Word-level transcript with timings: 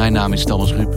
Mijn 0.00 0.12
naam 0.12 0.32
is 0.32 0.44
Thomas 0.44 0.72
Ruip. 0.72 0.92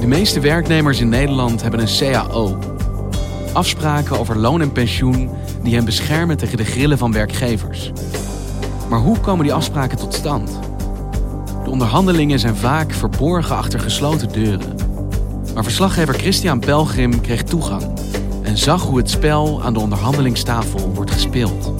De 0.00 0.06
meeste 0.06 0.40
werknemers 0.40 1.00
in 1.00 1.08
Nederland 1.08 1.62
hebben 1.62 1.80
een 1.80 1.98
CAO. 1.98 2.58
Afspraken 3.52 4.18
over 4.18 4.38
loon 4.38 4.60
en 4.60 4.72
pensioen 4.72 5.30
die 5.62 5.74
hen 5.74 5.84
beschermen 5.84 6.36
tegen 6.36 6.56
de 6.56 6.64
grillen 6.64 6.98
van 6.98 7.12
werkgevers. 7.12 7.92
Maar 8.88 9.00
hoe 9.00 9.20
komen 9.20 9.44
die 9.44 9.54
afspraken 9.54 9.98
tot 9.98 10.14
stand? 10.14 10.58
De 11.64 11.70
onderhandelingen 11.70 12.38
zijn 12.38 12.56
vaak 12.56 12.92
verborgen 12.92 13.56
achter 13.56 13.80
gesloten 13.80 14.32
deuren. 14.32 14.74
Maar 15.54 15.64
verslaggever 15.64 16.14
Christian 16.14 16.60
Pelgrim 16.60 17.20
kreeg 17.20 17.42
toegang 17.42 18.01
en 18.52 18.58
zag 18.58 18.82
hoe 18.82 18.98
het 18.98 19.10
spel 19.10 19.62
aan 19.62 19.72
de 19.72 19.80
onderhandelingstafel 19.80 20.92
wordt 20.94 21.10
gespeeld. 21.10 21.72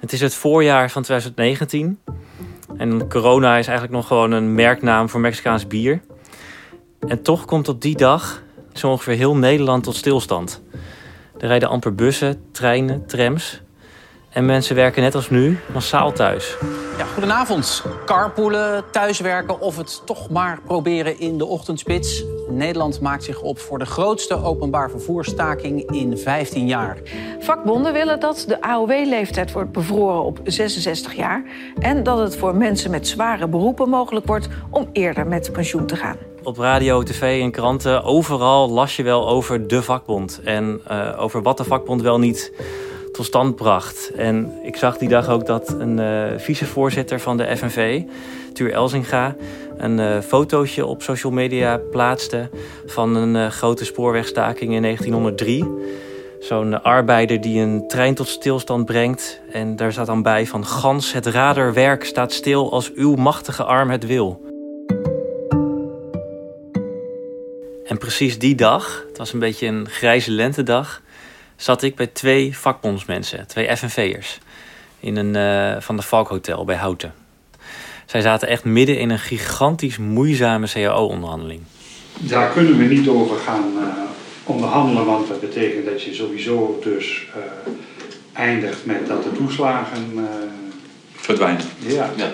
Het 0.00 0.12
is 0.12 0.20
het 0.20 0.34
voorjaar 0.34 0.90
van 0.90 1.02
2019. 1.02 1.98
En 2.76 3.08
corona 3.08 3.56
is 3.56 3.66
eigenlijk 3.66 3.96
nog 3.96 4.06
gewoon 4.06 4.30
een 4.30 4.54
merknaam 4.54 5.08
voor 5.08 5.20
Mexicaans 5.20 5.66
bier. 5.66 6.00
En 7.08 7.22
toch 7.22 7.44
komt 7.44 7.68
op 7.68 7.82
die 7.82 7.96
dag 7.96 8.42
zo 8.72 8.90
ongeveer 8.90 9.14
heel 9.14 9.36
Nederland 9.36 9.84
tot 9.84 9.96
stilstand. 9.96 10.62
Er 11.38 11.46
rijden 11.46 11.68
amper 11.68 11.94
bussen, 11.94 12.42
treinen, 12.52 13.06
trams. 13.06 13.60
En 14.30 14.46
mensen 14.46 14.74
werken 14.74 15.02
net 15.02 15.14
als 15.14 15.30
nu 15.30 15.58
massaal 15.72 16.12
thuis. 16.12 16.56
Ja, 16.98 17.04
goedenavond. 17.04 17.84
Carpoolen, 18.06 18.84
thuiswerken 18.90 19.60
of 19.60 19.76
het 19.76 20.02
toch 20.04 20.30
maar 20.30 20.60
proberen 20.64 21.20
in 21.20 21.38
de 21.38 21.46
ochtendspits. 21.46 22.24
Nederland 22.48 23.00
maakt 23.00 23.24
zich 23.24 23.40
op 23.40 23.58
voor 23.58 23.78
de 23.78 23.84
grootste 23.84 24.42
openbaar 24.42 24.90
vervoerstaking 24.90 25.90
in 25.90 26.18
15 26.18 26.66
jaar. 26.66 26.98
Vakbonden 27.38 27.92
willen 27.92 28.20
dat 28.20 28.44
de 28.48 28.60
AOW-leeftijd 28.60 29.52
wordt 29.52 29.72
bevroren 29.72 30.24
op 30.24 30.40
66 30.44 31.14
jaar... 31.14 31.44
en 31.78 32.02
dat 32.02 32.18
het 32.18 32.36
voor 32.36 32.56
mensen 32.56 32.90
met 32.90 33.08
zware 33.08 33.48
beroepen 33.48 33.88
mogelijk 33.88 34.26
wordt 34.26 34.48
om 34.70 34.88
eerder 34.92 35.26
met 35.26 35.52
pensioen 35.52 35.86
te 35.86 35.96
gaan. 35.96 36.16
Op 36.42 36.58
radio, 36.58 37.02
tv 37.02 37.42
en 37.42 37.50
kranten, 37.50 38.04
overal 38.04 38.70
las 38.70 38.96
je 38.96 39.02
wel 39.02 39.28
over 39.28 39.68
de 39.68 39.82
vakbond. 39.82 40.40
En 40.44 40.80
uh, 40.90 41.16
over 41.18 41.42
wat 41.42 41.56
de 41.56 41.64
vakbond 41.64 42.02
wel 42.02 42.18
niet 42.18 42.52
tot 43.12 43.26
stand 43.26 43.56
bracht. 43.56 44.10
En 44.16 44.52
ik 44.62 44.76
zag 44.76 44.98
die 44.98 45.08
dag 45.08 45.28
ook 45.28 45.46
dat 45.46 45.74
een 45.78 45.98
uh, 45.98 46.24
vicevoorzitter 46.36 47.20
van 47.20 47.36
de 47.36 47.56
FNV, 47.56 48.02
Tuur 48.52 48.72
Elzinga, 48.72 49.36
een 49.76 49.98
uh, 49.98 50.20
fotootje 50.20 50.86
op 50.86 51.02
social 51.02 51.32
media 51.32 51.80
plaatste 51.90 52.50
van 52.86 53.16
een 53.16 53.34
uh, 53.34 53.46
grote 53.46 53.84
spoorwegstaking 53.84 54.74
in 54.74 54.82
1903. 54.82 55.64
Zo'n 56.40 56.82
arbeider 56.82 57.40
die 57.40 57.60
een 57.60 57.88
trein 57.88 58.14
tot 58.14 58.28
stilstand 58.28 58.84
brengt. 58.84 59.40
En 59.50 59.76
daar 59.76 59.92
staat 59.92 60.06
dan 60.06 60.22
bij 60.22 60.46
van... 60.46 60.66
Gans 60.66 61.12
het 61.12 61.26
raderwerk 61.26 62.04
staat 62.04 62.32
stil 62.32 62.72
als 62.72 62.92
uw 62.92 63.14
machtige 63.14 63.64
arm 63.64 63.90
het 63.90 64.06
wil. 64.06 64.40
En 67.84 67.98
precies 67.98 68.38
die 68.38 68.54
dag, 68.54 69.04
het 69.08 69.18
was 69.18 69.32
een 69.32 69.38
beetje 69.38 69.66
een 69.66 69.88
grijze 69.88 70.30
lentedag 70.30 71.01
zat 71.62 71.82
ik 71.82 71.96
bij 71.96 72.06
twee 72.06 72.58
vakbondsmensen, 72.58 73.46
twee 73.46 73.76
FNV'ers. 73.76 74.38
In 75.00 75.16
een 75.16 75.34
uh, 75.34 75.80
van 75.80 75.96
de 75.96 76.02
Valkhotel 76.02 76.64
bij 76.64 76.76
Houten. 76.76 77.14
Zij 78.06 78.20
zaten 78.20 78.48
echt 78.48 78.64
midden 78.64 78.98
in 78.98 79.10
een 79.10 79.18
gigantisch 79.18 79.98
moeizame 79.98 80.66
CAO-onderhandeling. 80.66 81.60
Daar 82.18 82.50
kunnen 82.50 82.78
we 82.78 82.84
niet 82.84 83.08
over 83.08 83.36
gaan 83.36 83.72
uh, 83.76 83.86
onderhandelen, 84.44 85.06
want 85.06 85.28
dat 85.28 85.40
betekent 85.40 85.84
dat 85.86 86.02
je 86.02 86.14
sowieso 86.14 86.78
dus 86.82 87.26
uh, 87.36 87.72
eindigt 88.32 88.86
met 88.86 89.06
dat 89.06 89.22
de 89.22 89.32
toeslagen 89.32 90.28
verdwijnen. 91.12 91.64
Ja. 91.78 92.10
ja. 92.16 92.30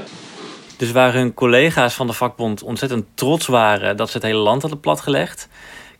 Dus 0.76 0.92
waar 0.92 1.12
hun 1.12 1.34
collega's 1.34 1.94
van 1.94 2.06
de 2.06 2.12
vakbond 2.12 2.62
ontzettend 2.62 3.04
trots 3.14 3.46
waren 3.46 3.96
dat 3.96 4.10
ze 4.10 4.16
het 4.16 4.26
hele 4.26 4.38
land 4.38 4.60
hadden 4.60 4.80
platgelegd, 4.80 5.48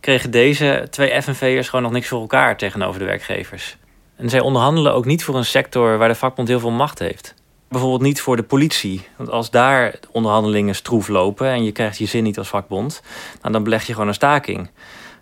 kregen 0.00 0.31
deze 0.31 0.86
twee 0.91 1.22
FNV'ers 1.22 1.69
gewoon 1.69 1.84
nog 1.84 1.92
niks 1.92 2.09
voor 2.09 2.20
elkaar 2.20 2.56
tegenover 2.56 2.98
de 2.98 3.06
werkgevers. 3.06 3.76
En 4.16 4.28
zij 4.28 4.41
onderhandelen 4.41 4.94
ook 4.94 5.04
niet 5.04 5.25
voor 5.25 5.36
een 5.36 5.44
sector 5.44 5.98
waar 5.98 6.09
de 6.09 6.14
vakbond 6.14 6.48
heel 6.48 6.60
veel 6.60 6.70
macht 6.70 6.98
heeft. 6.98 7.34
Bijvoorbeeld 7.69 8.03
niet 8.03 8.20
voor 8.20 8.37
de 8.37 8.42
politie. 8.42 9.08
Want 9.16 9.31
als 9.31 9.50
daar 9.50 9.94
onderhandelingen 10.10 10.75
stroef 10.75 11.08
lopen 11.08 11.48
en 11.48 11.64
je 11.64 11.72
krijgt 11.72 11.98
je 11.98 12.06
zin 12.06 12.22
niet 12.22 12.38
als 12.38 12.48
vakbond, 12.48 13.03
nou 13.41 13.53
dan 13.53 13.62
beleg 13.64 13.87
je 13.87 13.92
gewoon 13.92 14.08
een 14.08 14.14
staking. 14.14 14.70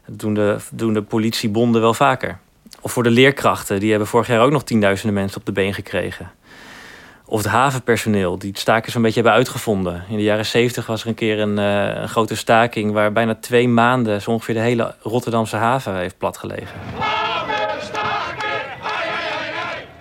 Dat 0.06 0.19
doen 0.19 0.34
de, 0.34 0.56
doen 0.72 0.92
de 0.92 1.03
politiebonden 1.03 1.81
wel 1.81 1.94
vaker. 1.94 2.38
Of 2.81 2.92
voor 2.92 3.03
de 3.03 3.10
leerkrachten, 3.10 3.81
die 3.81 3.91
hebben 3.91 4.09
vorig 4.09 4.26
jaar 4.26 4.41
ook 4.41 4.50
nog 4.50 4.65
tienduizenden 4.65 5.15
mensen 5.15 5.38
op 5.38 5.47
de 5.47 5.53
been 5.53 5.75
gekregen. 5.75 6.31
Of 7.28 7.42
het 7.42 7.50
havenpersoneel, 7.50 8.38
die 8.38 8.50
het 8.50 8.59
staken 8.59 8.92
zo'n 8.92 9.03
beetje 9.03 9.20
hebben 9.20 9.38
uitgevonden. 9.38 10.04
In 10.09 10.16
de 10.16 10.22
jaren 10.22 10.47
zeventig 10.47 10.87
was 10.87 11.03
er 11.03 11.09
een 11.09 11.14
keer 11.14 11.41
een, 11.41 11.59
uh, 11.59 12.00
een, 12.00 12.09
grote 12.09 12.37
staking... 12.37 12.92
waar 12.92 13.12
bijna 13.12 13.34
twee 13.34 13.69
maanden 13.69 14.22
zo 14.22 14.31
ongeveer 14.31 14.54
de 14.54 14.60
hele 14.60 14.94
Rotterdamse 15.03 15.56
haven 15.56 15.97
heeft 15.97 16.19
platgelegen. 16.19 16.81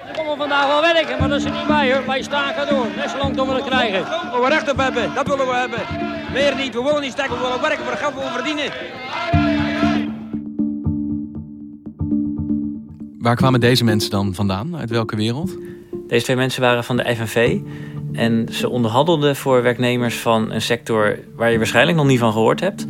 We 0.05 0.13
komen 0.15 0.37
vandaag 0.37 0.67
wel 0.67 0.81
werken, 0.81 1.19
maar 1.19 1.29
dat 1.29 1.39
is 1.39 1.45
er 1.45 1.51
niet 1.51 1.67
bij 1.67 1.93
hoor. 1.93 2.05
Wij 2.05 2.21
staken 2.21 2.67
door, 2.69 2.87
net 2.95 3.09
zo 3.09 3.17
lang 3.17 3.35
we 3.35 3.53
het 3.53 3.63
krijgen. 3.65 4.03
We 4.03 4.39
we 4.41 4.49
recht 4.49 4.71
op 4.71 4.77
hebben, 4.77 5.13
dat 5.13 5.27
willen 5.27 5.47
we 5.47 5.53
hebben. 5.53 5.79
Meer 6.33 6.55
niet, 6.55 6.73
we 6.73 6.83
willen 6.83 7.01
niet 7.01 7.11
staken, 7.11 7.35
we 7.35 7.41
willen 7.41 7.61
werken 7.61 7.83
voor 7.83 7.91
het 7.91 7.99
geld 7.99 8.13
we 8.13 8.29
verdienen. 8.33 8.71
Waar 13.19 13.35
kwamen 13.35 13.59
deze 13.59 13.83
mensen 13.83 14.09
dan 14.09 14.33
vandaan? 14.33 14.77
Uit 14.77 14.89
welke 14.89 15.15
wereld? 15.15 15.74
Deze 16.07 16.23
twee 16.23 16.35
mensen 16.35 16.61
waren 16.61 16.83
van 16.83 16.97
de 16.97 17.15
FNV. 17.15 17.59
En 18.13 18.47
ze 18.51 18.69
onderhandelden 18.69 19.35
voor 19.35 19.61
werknemers 19.61 20.17
van 20.17 20.51
een 20.51 20.61
sector 20.61 21.19
waar 21.35 21.51
je 21.51 21.57
waarschijnlijk 21.57 21.97
nog 21.97 22.07
niet 22.07 22.19
van 22.19 22.31
gehoord 22.31 22.59
hebt. 22.59 22.85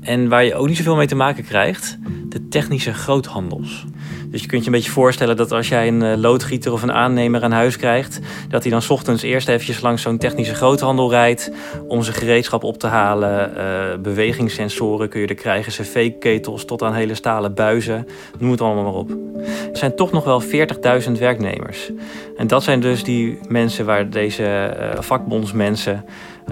En 0.00 0.28
waar 0.28 0.44
je 0.44 0.54
ook 0.54 0.68
niet 0.68 0.76
zoveel 0.76 0.96
mee 0.96 1.06
te 1.06 1.14
maken 1.14 1.44
krijgt. 1.44 1.98
De 2.28 2.48
technische 2.48 2.94
groothandels. 2.94 3.84
Dus 4.32 4.40
je 4.40 4.46
kunt 4.46 4.60
je 4.60 4.66
een 4.66 4.76
beetje 4.76 4.90
voorstellen 4.90 5.36
dat 5.36 5.52
als 5.52 5.68
jij 5.68 5.88
een 5.88 6.20
loodgieter 6.20 6.72
of 6.72 6.82
een 6.82 6.92
aannemer 6.92 7.42
aan 7.42 7.52
huis 7.52 7.76
krijgt, 7.76 8.20
dat 8.48 8.62
hij 8.62 8.72
dan 8.72 8.82
ochtends 8.88 9.22
eerst 9.22 9.48
eventjes 9.48 9.80
langs 9.80 10.02
zo'n 10.02 10.18
technische 10.18 10.54
groothandel 10.54 11.10
rijdt 11.10 11.50
om 11.88 12.02
zijn 12.02 12.16
gereedschap 12.16 12.64
op 12.64 12.78
te 12.78 12.86
halen. 12.86 13.52
Uh, 13.56 13.62
bewegingssensoren 14.02 15.08
kun 15.08 15.20
je 15.20 15.26
er 15.26 15.34
krijgen, 15.34 15.72
cv-ketels 15.72 16.64
tot 16.64 16.82
aan 16.82 16.94
hele 16.94 17.14
stalen 17.14 17.54
buizen. 17.54 18.06
Noem 18.38 18.50
het 18.50 18.60
allemaal 18.60 18.84
maar 18.84 18.94
op. 18.94 19.10
Er 19.72 19.78
zijn 19.78 19.96
toch 19.96 20.12
nog 20.12 20.24
wel 20.24 20.42
40.000 20.42 21.12
werknemers. 21.18 21.90
En 22.36 22.46
dat 22.46 22.62
zijn 22.62 22.80
dus 22.80 23.04
die 23.04 23.38
mensen 23.48 23.84
waar 23.84 24.10
deze 24.10 24.76
uh, 24.78 25.00
vakbondsmensen, 25.00 26.04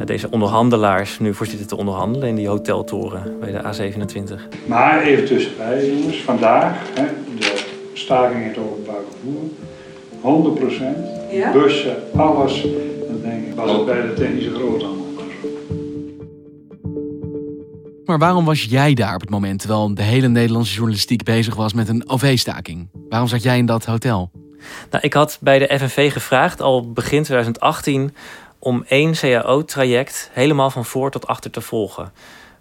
deze 0.05 0.31
onderhandelaars, 0.31 1.19
nu 1.19 1.35
voor 1.35 1.47
zitten 1.47 1.67
te 1.67 1.77
onderhandelen 1.77 2.29
in 2.29 2.35
die 2.35 2.49
hoteltoren 2.49 3.37
bij 3.41 3.53
de 3.53 3.62
A27. 3.62 4.67
Maar 4.67 5.03
even 5.03 5.25
tussenbij, 5.25 5.87
jongens, 5.87 6.23
vandaag, 6.23 6.75
hè, 6.94 7.05
de 7.38 7.60
staking 8.00 8.43
in 8.43 8.49
het 8.49 8.58
openbaar 8.58 9.00
vervoer, 9.11 10.58
100%, 11.31 11.32
ja? 11.32 11.52
bussen, 11.52 11.97
alles. 12.17 12.62
Dan 13.08 13.20
denk 13.23 13.47
ik, 13.47 13.55
was 13.55 13.73
het 13.73 13.85
bij 13.85 14.02
de 14.02 14.12
technische 14.14 14.55
groothandel. 14.55 15.00
Maar 18.11 18.19
waarom 18.19 18.44
was 18.44 18.64
jij 18.64 18.94
daar 18.94 19.14
op 19.14 19.20
het 19.20 19.31
moment 19.31 19.58
terwijl 19.58 19.94
de 19.94 20.02
hele 20.02 20.29
Nederlandse 20.29 20.75
journalistiek 20.75 21.23
bezig 21.23 21.55
was 21.55 21.73
met 21.73 21.88
een 21.88 22.08
OV-staking? 22.08 22.88
Waarom 23.08 23.29
zat 23.29 23.43
jij 23.43 23.58
in 23.58 23.67
dat 23.67 23.85
hotel? 23.85 24.31
Nou, 24.91 25.05
ik 25.05 25.12
had 25.12 25.38
bij 25.41 25.58
de 25.58 25.79
FNV 25.79 26.12
gevraagd 26.12 26.61
al 26.61 26.93
begin 26.93 27.23
2018 27.23 28.14
om 28.58 28.85
één 28.88 29.12
CAO-traject 29.12 30.31
helemaal 30.32 30.70
van 30.70 30.85
voor 30.85 31.11
tot 31.11 31.26
achter 31.26 31.50
te 31.50 31.61
volgen. 31.61 32.12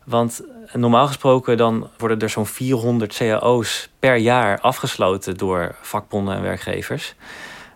Want 0.06 0.42
normaal 0.74 1.07
gesproken 1.07 1.57
dan 1.57 1.89
worden 1.98 2.19
er 2.19 2.30
zo'n 2.30 2.45
400 2.45 3.18
cao's 3.18 3.89
per 4.00 4.16
jaar 4.16 4.60
afgesloten 4.60 5.38
door 5.38 5.75
vakbonden 5.81 6.36
en 6.36 6.42
werkgevers. 6.42 7.16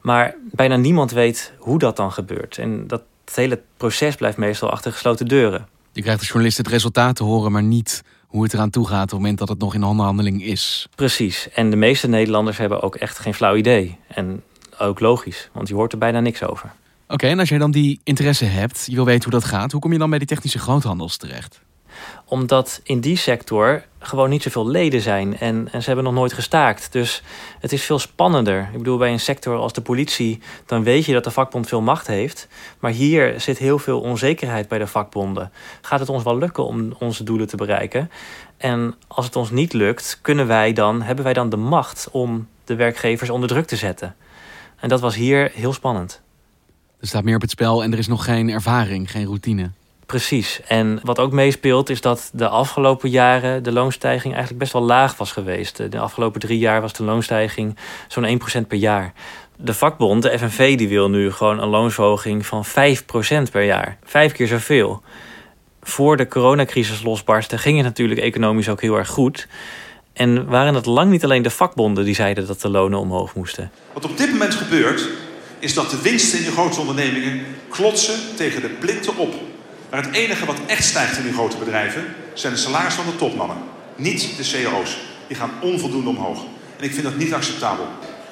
Maar 0.02 0.36
bijna 0.52 0.76
niemand 0.76 1.12
weet 1.12 1.54
hoe 1.58 1.80
dat 1.80 1.96
dan 1.96 2.12
gebeurt. 2.12 2.58
En 2.58 2.88
dat 2.88 3.02
hele 3.34 3.62
proces 3.78 4.16
blijft 4.16 4.38
meestal 4.38 4.70
achter 4.70 4.92
gesloten 4.92 5.28
deuren. 5.28 5.68
Je 5.92 6.02
krijgt 6.02 6.20
als 6.20 6.28
journalist 6.28 6.58
het 6.58 6.68
resultaat 6.68 7.16
te 7.16 7.24
horen, 7.24 7.52
maar 7.52 7.64
niet 7.64 8.04
hoe 8.28 8.44
het 8.44 8.54
eraan 8.54 8.70
toe 8.70 8.88
gaat 8.88 9.04
op 9.04 9.10
het 9.10 9.20
moment 9.20 9.38
dat 9.38 9.50
het 9.50 9.60
nog 9.60 9.74
in 9.74 9.84
onderhandeling 9.84 10.44
is. 10.44 10.88
Precies. 10.96 11.50
En 11.50 11.70
de 11.70 11.76
meeste 11.76 12.08
Nederlanders 12.08 12.58
hebben 12.58 12.82
ook 12.82 12.96
echt 12.96 13.20
geen 13.20 13.34
flauw 13.34 13.56
idee. 13.56 13.98
En 14.08 14.44
ook 14.80 15.00
logisch, 15.00 15.50
want 15.52 15.68
je 15.68 15.74
hoort 15.74 15.92
er 15.92 15.98
bijna 15.98 16.20
niks 16.20 16.44
over. 16.44 16.72
Oké, 17.08 17.28
en 17.28 17.40
als 17.40 17.50
jij 17.50 17.58
dan 17.58 17.72
die 17.72 18.00
interesse 18.04 18.46
hebt, 18.46 18.86
je 18.86 18.96
wil 18.96 19.06
weten 19.06 19.24
hoe 19.24 19.40
dat 19.40 19.50
gaat, 19.50 19.72
hoe 19.72 19.82
kom 19.82 19.92
je 19.92 19.98
dan 19.98 20.10
bij 20.10 20.20
die 20.20 20.28
technische 20.28 20.60
groothandels 20.60 21.18
terecht? 21.18 21.62
Omdat 22.26 22.82
in 22.84 23.00
die 23.00 23.18
sector 23.18 23.84
gewoon 24.00 24.30
niet 24.30 24.44
zoveel 24.44 24.68
leden 24.68 25.02
zijn 25.02 25.38
en, 25.38 25.68
en 25.72 25.82
ze 25.82 25.88
hebben 25.88 26.06
nog 26.06 26.14
nooit 26.14 26.34
gestaakt. 26.34 26.92
Dus 26.92 27.24
het 27.60 27.72
is 27.72 27.84
veel 27.84 28.00
spannender. 28.00 28.70
Ik 28.72 28.78
bedoel, 28.78 28.98
bij 28.98 29.12
een 29.12 29.20
sector 29.20 29.58
als 29.58 29.74
de 29.74 29.82
politie, 29.82 30.42
dan 30.66 30.84
weet 30.84 31.06
je 31.06 31.14
dat 31.14 31.24
de 31.24 31.32
vakbond 31.32 31.68
veel 31.68 31.82
macht 31.82 32.08
heeft. 32.08 32.48
Maar 32.80 32.92
hier 32.92 33.42
zit 33.42 33.58
heel 33.58 33.80
veel 33.80 34.02
onzekerheid 34.02 34.68
bij 34.68 34.78
de 34.78 34.88
vakbonden. 34.88 35.52
Gaat 35.82 36.00
het 36.00 36.10
ons 36.10 36.24
wel 36.24 36.38
lukken 36.38 36.66
om 36.66 36.94
onze 37.00 37.24
doelen 37.24 37.48
te 37.48 37.56
bereiken? 37.56 38.12
En 38.58 38.96
als 39.08 39.26
het 39.26 39.36
ons 39.36 39.52
niet 39.52 39.74
lukt, 39.74 40.20
kunnen 40.22 40.48
wij 40.48 40.74
dan, 40.74 41.02
hebben 41.02 41.24
wij 41.24 41.34
dan 41.34 41.50
de 41.50 41.58
macht 41.58 42.10
om 42.12 42.48
de 42.64 42.76
werkgevers 42.76 43.30
onder 43.30 43.50
druk 43.50 43.66
te 43.66 43.76
zetten? 43.76 44.16
En 44.80 44.90
dat 44.90 45.00
was 45.00 45.16
hier 45.16 45.52
heel 45.54 45.74
spannend. 45.74 46.22
Er 47.00 47.08
staat 47.08 47.24
meer 47.24 47.36
op 47.36 47.42
het 47.42 47.50
spel 47.50 47.84
en 47.84 47.92
er 47.92 47.98
is 47.98 48.08
nog 48.08 48.24
geen 48.24 48.50
ervaring, 48.50 49.12
geen 49.12 49.26
routine. 49.26 49.72
Precies. 50.14 50.60
En 50.68 51.00
wat 51.04 51.20
ook 51.20 51.32
meespeelt 51.32 51.90
is 51.90 52.02
dat 52.02 52.30
de 52.34 52.48
afgelopen 52.48 53.10
jaren 53.10 53.64
de 53.64 53.72
loonstijging 53.72 54.34
eigenlijk 54.34 54.60
best 54.60 54.74
wel 54.74 54.82
laag 54.82 55.18
was 55.18 55.32
geweest. 55.32 55.92
De 55.92 56.00
afgelopen 56.00 56.40
drie 56.40 56.58
jaar 56.58 56.82
was 56.82 56.94
de 56.94 57.04
loonstijging 57.04 57.78
zo'n 58.08 58.40
1% 58.64 58.68
per 58.68 58.78
jaar. 58.78 59.14
De 59.58 59.74
vakbond, 59.74 60.22
de 60.22 60.38
FNV, 60.38 60.78
die 60.78 60.88
wil 60.88 61.10
nu 61.10 61.32
gewoon 61.32 61.60
een 61.60 61.70
loonsverhoging 61.70 62.46
van 62.46 62.66
5% 62.66 62.70
per 63.52 63.64
jaar. 63.64 63.98
Vijf 64.04 64.32
keer 64.32 64.48
zoveel. 64.48 65.02
Voor 65.82 66.18
de 66.18 66.28
coronacrisis 66.28 67.04
losbarstte 67.04 67.58
ging 67.58 67.78
het 67.78 67.86
natuurlijk 67.86 68.20
economisch 68.20 68.70
ook 68.70 68.82
heel 68.82 68.98
erg 68.98 69.10
goed. 69.10 69.48
En 70.14 70.46
waren 70.46 70.76
het 70.76 70.86
lang 70.86 71.12
niet 71.12 71.24
alleen 71.24 71.42
de 71.42 71.50
vakbonden 71.50 72.06
die 72.06 72.16
zeiden 72.16 72.48
dat 72.48 72.62
de 72.62 72.70
lonen 72.70 73.00
omhoog 73.00 73.36
moesten. 73.36 73.72
Wat 73.94 74.06
op 74.06 74.18
dit 74.18 74.32
moment 74.32 74.56
gebeurt, 74.56 75.10
is 75.60 75.74
dat 75.74 75.90
de 75.90 76.02
winsten 76.02 76.40
in 76.40 76.46
de 76.46 76.52
grote 76.52 76.80
ondernemingen 76.80 77.46
klotsen 77.70 78.36
tegen 78.36 78.62
de 78.62 78.70
plinten 78.70 79.18
op. 79.18 79.34
Maar 79.94 80.04
het 80.04 80.14
enige 80.14 80.46
wat 80.46 80.66
echt 80.66 80.84
stijgt 80.84 81.18
in 81.18 81.24
die 81.24 81.34
grote 81.34 81.58
bedrijven 81.58 82.06
zijn 82.34 82.54
de 82.54 82.60
salarissen 82.60 83.04
van 83.04 83.12
de 83.12 83.20
topmannen. 83.20 83.58
Niet 83.96 84.38
de 84.38 84.44
CEO's. 84.44 84.98
Die 85.28 85.38
gaan 85.38 85.52
onvoldoende 85.62 86.10
omhoog. 86.10 86.44
En 86.78 86.84
ik 86.84 86.92
vind 86.92 87.04
dat 87.04 87.18
niet 87.18 87.34
acceptabel. 87.34 87.86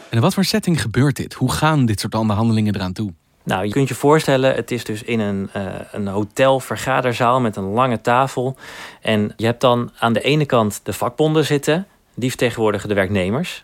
En 0.09 0.17
in 0.17 0.21
wat 0.21 0.33
voor 0.33 0.45
setting 0.45 0.81
gebeurt 0.81 1.15
dit? 1.15 1.33
Hoe 1.33 1.51
gaan 1.51 1.85
dit 1.85 1.99
soort 1.99 2.15
onderhandelingen 2.15 2.75
eraan 2.75 2.93
toe? 2.93 3.13
Nou, 3.43 3.65
je 3.65 3.71
kunt 3.71 3.87
je 3.87 3.95
voorstellen, 3.95 4.55
het 4.55 4.71
is 4.71 4.83
dus 4.83 5.03
in 5.03 5.19
een, 5.19 5.49
uh, 5.55 5.63
een 5.91 6.07
hotel 6.07 6.59
vergaderzaal 6.59 7.41
met 7.41 7.55
een 7.55 7.69
lange 7.69 8.01
tafel. 8.01 8.55
En 9.01 9.33
je 9.37 9.45
hebt 9.45 9.61
dan 9.61 9.91
aan 9.99 10.13
de 10.13 10.21
ene 10.21 10.45
kant 10.45 10.79
de 10.83 10.93
vakbonden 10.93 11.45
zitten, 11.45 11.87
die 12.13 12.29
vertegenwoordigen 12.29 12.89
de 12.89 12.95
werknemers. 12.95 13.63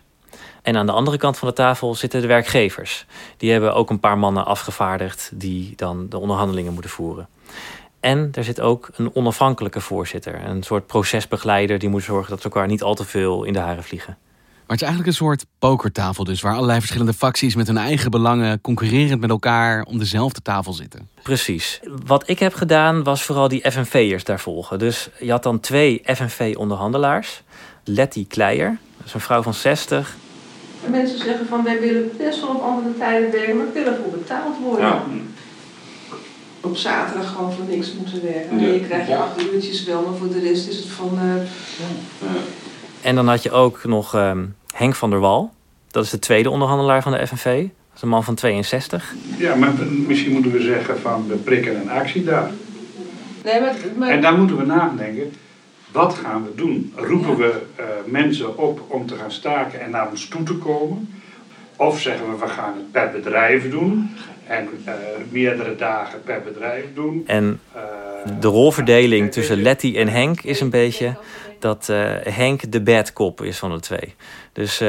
En 0.62 0.76
aan 0.76 0.86
de 0.86 0.92
andere 0.92 1.16
kant 1.16 1.38
van 1.38 1.48
de 1.48 1.54
tafel 1.54 1.94
zitten 1.94 2.20
de 2.20 2.26
werkgevers. 2.26 3.06
Die 3.36 3.50
hebben 3.50 3.74
ook 3.74 3.90
een 3.90 4.00
paar 4.00 4.18
mannen 4.18 4.46
afgevaardigd 4.46 5.30
die 5.34 5.72
dan 5.76 6.06
de 6.08 6.18
onderhandelingen 6.18 6.72
moeten 6.72 6.90
voeren. 6.90 7.28
En 8.00 8.28
er 8.32 8.44
zit 8.44 8.60
ook 8.60 8.88
een 8.96 9.14
onafhankelijke 9.14 9.80
voorzitter, 9.80 10.44
een 10.44 10.62
soort 10.62 10.86
procesbegeleider 10.86 11.78
die 11.78 11.88
moet 11.88 12.02
zorgen 12.02 12.30
dat 12.30 12.40
ze 12.40 12.44
elkaar 12.44 12.66
niet 12.66 12.82
al 12.82 12.94
te 12.94 13.04
veel 13.04 13.44
in 13.44 13.52
de 13.52 13.58
haren 13.58 13.84
vliegen. 13.84 14.16
Maar 14.68 14.76
het 14.76 14.86
is 14.86 14.92
eigenlijk 14.92 15.18
een 15.18 15.26
soort 15.26 15.46
pokertafel 15.58 16.24
dus, 16.24 16.40
waar 16.40 16.54
allerlei 16.54 16.78
verschillende 16.78 17.12
facties 17.12 17.54
met 17.54 17.66
hun 17.66 17.76
eigen 17.76 18.10
belangen 18.10 18.60
concurrerend 18.60 19.20
met 19.20 19.30
elkaar 19.30 19.82
om 19.82 19.98
dezelfde 19.98 20.42
tafel 20.42 20.72
zitten. 20.72 21.08
Precies. 21.22 21.80
Wat 22.06 22.28
ik 22.28 22.38
heb 22.38 22.54
gedaan 22.54 23.02
was 23.02 23.22
vooral 23.22 23.48
die 23.48 23.70
FNV'ers 23.70 24.24
daar 24.24 24.40
volgen. 24.40 24.78
Dus 24.78 25.10
je 25.20 25.30
had 25.30 25.42
dan 25.42 25.60
twee 25.60 26.02
FNV-onderhandelaars. 26.04 27.42
Letty 27.84 28.26
Kleijer, 28.26 28.78
dat 28.96 29.06
is 29.06 29.14
een 29.14 29.20
vrouw 29.20 29.42
van 29.42 29.54
60. 29.54 30.16
En 30.84 30.90
mensen 30.90 31.18
zeggen 31.18 31.46
van 31.46 31.64
wij 31.64 31.80
willen 31.80 32.10
best 32.18 32.40
wel 32.40 32.50
op 32.50 32.62
andere 32.62 32.98
tijden 32.98 33.30
werken, 33.30 33.56
maar 33.56 33.72
willen 33.72 33.96
voor 33.96 34.10
betaald 34.10 34.58
worden. 34.62 34.86
Ja 34.86 35.02
op 36.60 36.76
zaterdag 36.76 37.32
gewoon 37.32 37.52
voor 37.52 37.64
niks 37.68 37.92
moeten 37.92 38.22
werken. 38.22 38.60
Ja. 38.60 38.66
Je 38.66 38.80
krijgt 38.80 39.08
je 39.08 39.16
acht 39.16 39.42
uurtjes 39.52 39.84
wel, 39.84 40.02
maar 40.02 40.18
voor 40.18 40.28
de 40.28 40.40
rest 40.40 40.68
is 40.68 40.76
het 40.76 40.86
van... 40.86 41.10
Uh... 41.14 41.34
Ja. 42.20 42.40
En 43.00 43.14
dan 43.14 43.28
had 43.28 43.42
je 43.42 43.50
ook 43.50 43.84
nog 43.84 44.14
um, 44.14 44.54
Henk 44.74 44.94
van 44.94 45.10
der 45.10 45.18
Wal. 45.18 45.52
Dat 45.90 46.04
is 46.04 46.10
de 46.10 46.18
tweede 46.18 46.50
onderhandelaar 46.50 47.02
van 47.02 47.12
de 47.12 47.26
FNV. 47.26 47.60
Dat 47.62 47.96
is 47.96 48.02
een 48.02 48.08
man 48.08 48.24
van 48.24 48.34
62. 48.34 49.14
Ja, 49.36 49.54
maar 49.54 49.72
misschien 50.06 50.32
moeten 50.32 50.52
we 50.52 50.60
zeggen 50.60 51.00
van 51.00 51.28
we 51.28 51.34
prikken 51.34 51.80
een 51.80 51.90
actie 51.90 52.24
daar. 52.24 52.50
Nee, 53.44 53.60
maar, 53.60 53.74
maar... 53.96 54.08
En 54.08 54.20
dan 54.20 54.38
moeten 54.38 54.56
we 54.56 54.64
nadenken, 54.64 55.32
wat 55.92 56.14
gaan 56.14 56.44
we 56.44 56.54
doen? 56.54 56.92
Roepen 56.96 57.36
we 57.36 57.62
uh, 57.80 57.84
mensen 58.06 58.58
op 58.58 58.84
om 58.88 59.06
te 59.06 59.14
gaan 59.14 59.30
staken 59.30 59.80
en 59.80 59.90
naar 59.90 60.10
ons 60.10 60.28
toe 60.28 60.42
te 60.42 60.54
komen? 60.54 61.08
Of 61.76 62.00
zeggen 62.00 62.30
we, 62.30 62.36
we 62.36 62.48
gaan 62.48 62.74
het 62.74 62.90
per 62.90 63.10
bedrijf 63.10 63.70
doen 63.70 64.10
en 64.48 64.68
uh, 64.86 64.92
meerdere 65.30 65.76
dagen 65.76 66.22
per 66.22 66.42
bedrijf 66.42 66.84
doen. 66.94 67.24
En 67.26 67.60
uh, 67.76 67.82
de 68.40 68.48
rolverdeling 68.48 69.32
tussen 69.32 69.62
Letty 69.62 69.96
en 69.96 70.08
Henk 70.08 70.40
is 70.40 70.60
een 70.60 70.70
beetje 70.70 71.16
dat 71.58 71.88
uh, 71.90 72.10
Henk 72.22 72.72
de 72.72 72.80
bad 72.80 73.12
cop 73.12 73.42
is 73.42 73.58
van 73.58 73.72
de 73.72 73.80
twee. 73.80 74.14
Dus 74.52 74.82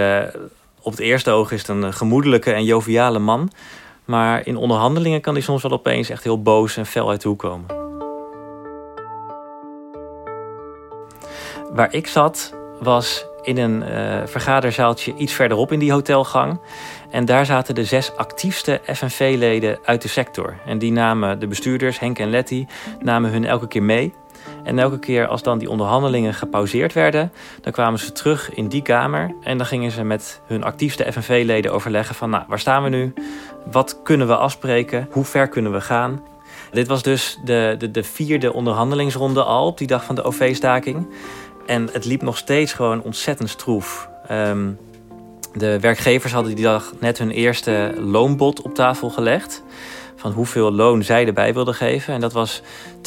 op 0.82 0.92
het 0.92 1.00
eerste 1.00 1.32
oog 1.32 1.52
is 1.52 1.60
het 1.60 1.68
een 1.68 1.94
gemoedelijke 1.94 2.52
en 2.52 2.64
joviale 2.64 3.20
man. 3.20 3.52
Maar 4.06 4.48
in 4.48 4.58
onderhandelingen 4.58 5.22
kan 5.22 5.34
hij 5.34 5.44
soms 5.44 5.62
wel 5.62 5.72
opeens 5.72 6.10
echt 6.10 6.24
heel 6.24 6.42
boos 6.42 6.78
en 6.78 6.86
fel 6.86 7.10
uit 7.10 7.22
de 7.22 7.28
hoek 7.28 7.40
komen. 7.40 7.66
Waar 11.72 11.94
ik 11.94 12.08
zat 12.08 12.54
was 12.80 13.26
in 13.42 13.58
een 13.58 13.84
uh, 13.90 14.22
vergaderzaaltje 14.26 15.14
iets 15.16 15.34
verderop 15.34 15.72
in 15.72 15.80
die 15.80 15.92
hotelgang. 15.92 16.60
En 17.12 17.26
daar 17.26 17.46
zaten 17.46 17.76
de 17.76 17.86
zes 17.86 18.16
actiefste 18.16 18.82
FNV-leden 18.86 19.80
uit 19.86 20.02
de 20.02 20.08
sector. 20.08 20.56
En 20.66 20.78
die 20.78 20.92
namen 20.92 21.40
de 21.40 21.48
bestuurders, 21.48 22.00
Henk 22.00 22.20
en 22.20 22.30
Letty, 22.30 22.66
namen 23.00 23.32
hun 23.32 23.46
elke 23.46 23.68
keer 23.68 23.84
mee. 23.84 24.14
En 24.64 24.80
elke 24.80 25.00
keer 25.00 25.28
als 25.28 25.44
dan 25.44 25.58
die 25.58 25.70
onderhandelingen 25.70 26.34
gepauzeerd 26.34 26.94
werden, 26.94 27.32
dan 27.62 27.72
kwamen 27.72 28.00
ze 28.00 28.12
terug 28.12 28.54
in 28.54 28.68
die 28.68 28.82
kamer. 28.82 29.36
En 29.44 29.58
dan 29.58 29.66
gingen 29.66 29.92
ze 29.92 30.04
met 30.04 30.42
hun 30.46 30.64
actiefste 30.64 31.12
FNV-leden 31.12 31.74
overleggen 31.74 32.16
van, 32.16 32.30
nou, 32.30 32.44
waar 32.48 32.60
staan 32.60 32.84
we 32.84 32.90
nu? 32.90 33.14
Wat 33.72 34.00
kunnen 34.04 34.28
we 34.28 34.36
afspreken? 34.36 35.08
Hoe 35.12 35.26
ver 35.26 35.48
kunnen 35.48 35.72
we 35.72 35.82
gaan? 35.82 36.24
Dit 36.72 36.88
was 36.88 37.04
dus 37.04 37.40
de, 37.44 37.76
de, 37.78 37.92
de 37.92 38.04
vierde 38.04 38.54
onderhandelingsronde 38.54 39.44
al 39.44 39.66
op 39.66 39.78
die 39.78 39.88
dag 39.88 40.04
van 40.04 40.16
de 40.16 40.24
OV-staking. 40.24 41.08
En 41.66 41.90
het 41.92 42.06
liep 42.06 42.22
nog 42.22 42.38
steeds 42.38 42.74
gewoon 42.74 43.02
ontzettend 43.02 43.50
stroef. 43.50 44.10
Um, 44.32 44.78
de 45.54 45.80
werkgevers 45.80 46.34
hadden 46.34 46.56
die 46.56 46.64
dag 46.64 46.94
net 47.00 47.18
hun 47.18 47.32
eerste 47.32 47.94
loonbod 47.98 48.62
op 48.62 48.76
tafel 48.76 49.10
gelegd. 49.10 49.64
Van 50.16 50.32
hoeveel 50.32 50.72
loon 50.72 51.04
zij 51.04 51.26
erbij 51.26 51.54
wilden 51.54 51.74
geven. 51.74 52.14
En 52.14 52.20
dat 52.20 52.34
was 52.34 52.62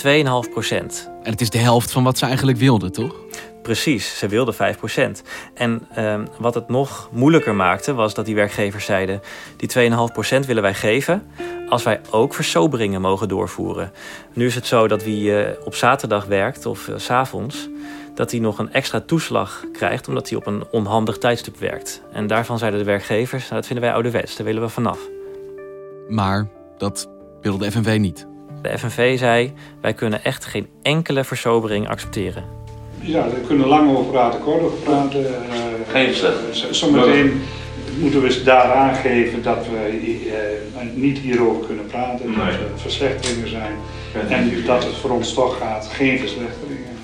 2,5 0.05 0.51
procent. 0.51 1.11
En 1.23 1.31
het 1.31 1.41
is 1.41 1.51
de 1.51 1.59
helft 1.59 1.91
van 1.91 2.05
wat 2.05 2.19
ze 2.19 2.27
eigenlijk 2.27 2.59
wilden, 2.59 2.93
toch? 2.93 3.15
Precies, 3.63 4.19
ze 4.19 4.29
wilden 4.29 4.55
5 4.55 4.79
procent. 4.79 5.23
En 5.55 5.89
um, 5.99 6.29
wat 6.39 6.55
het 6.55 6.69
nog 6.69 7.09
moeilijker 7.13 7.55
maakte, 7.55 7.95
was 7.95 8.15
dat 8.15 8.27
die 8.27 8.35
werkgevers 8.35 8.85
zeiden: 8.85 9.21
die 9.57 9.91
2,5 9.91 9.97
procent 10.13 10.47
willen 10.47 10.63
wij 10.63 10.75
geven. 10.75 11.27
Als 11.69 11.83
wij 11.83 12.01
ook 12.11 12.35
versoberingen 12.35 13.01
mogen 13.01 13.29
doorvoeren. 13.29 13.93
Nu 14.33 14.47
is 14.47 14.55
het 14.55 14.67
zo 14.67 14.89
dat 14.89 15.03
wie 15.03 15.31
uh, 15.31 15.49
op 15.65 15.75
zaterdag 15.75 16.25
werkt 16.25 16.67
of 16.67 16.89
uh, 16.89 16.95
s 16.99 17.05
s'avonds 17.05 17.69
dat 18.15 18.31
hij 18.31 18.41
nog 18.41 18.59
een 18.59 18.73
extra 18.73 19.01
toeslag 19.01 19.65
krijgt 19.73 20.09
omdat 20.09 20.29
hij 20.29 20.39
op 20.39 20.47
een 20.47 20.65
onhandig 20.71 21.19
tijdstip 21.19 21.59
werkt. 21.59 22.03
En 22.13 22.27
daarvan 22.27 22.59
zeiden 22.59 22.81
de 22.81 22.87
werkgevers, 22.87 23.43
nou, 23.43 23.55
dat 23.55 23.67
vinden 23.67 23.85
wij 23.85 23.95
ouderwets, 23.95 24.37
daar 24.37 24.47
willen 24.47 24.63
we 24.63 24.69
vanaf. 24.69 24.99
Maar 26.09 26.49
dat 26.79 27.09
wilde 27.41 27.65
de 27.65 27.71
FNV 27.71 27.97
niet. 28.01 28.27
De 28.63 28.79
FNV 28.79 29.19
zei, 29.19 29.53
wij 29.81 29.95
kunnen 29.95 30.25
echt 30.25 30.45
geen 30.45 30.69
enkele 30.83 31.25
versobering 31.25 31.89
accepteren. 31.89 32.45
Ja, 33.01 33.29
daar 33.29 33.41
kunnen 33.47 33.69
lang 33.69 33.97
over 33.97 34.11
praten, 34.11 34.41
kort 34.41 34.63
over 34.63 34.79
praten. 34.79 35.21
Uh, 35.21 35.29
geen 35.89 36.15
slecht. 36.15 36.37
Zometeen 36.71 37.43
moeten 38.01 38.23
we 38.23 38.43
daar 38.45 38.73
aangeven 38.73 39.43
dat 39.43 39.67
we 39.67 40.01
uh, 40.75 40.95
niet 40.95 41.19
hierover 41.19 41.67
kunnen 41.67 41.87
praten, 41.87 42.27
nee. 42.27 42.37
dat 42.37 42.47
er 42.47 42.71
verslechteringen 42.77 43.49
zijn. 43.49 43.75
En 44.29 44.65
dat 44.67 44.85
het 44.85 44.95
voor 44.95 45.11
ons 45.11 45.35
toch 45.35 45.59
gaat, 45.59 45.87
geen 45.87 46.19
verslechteringen. 46.19 46.97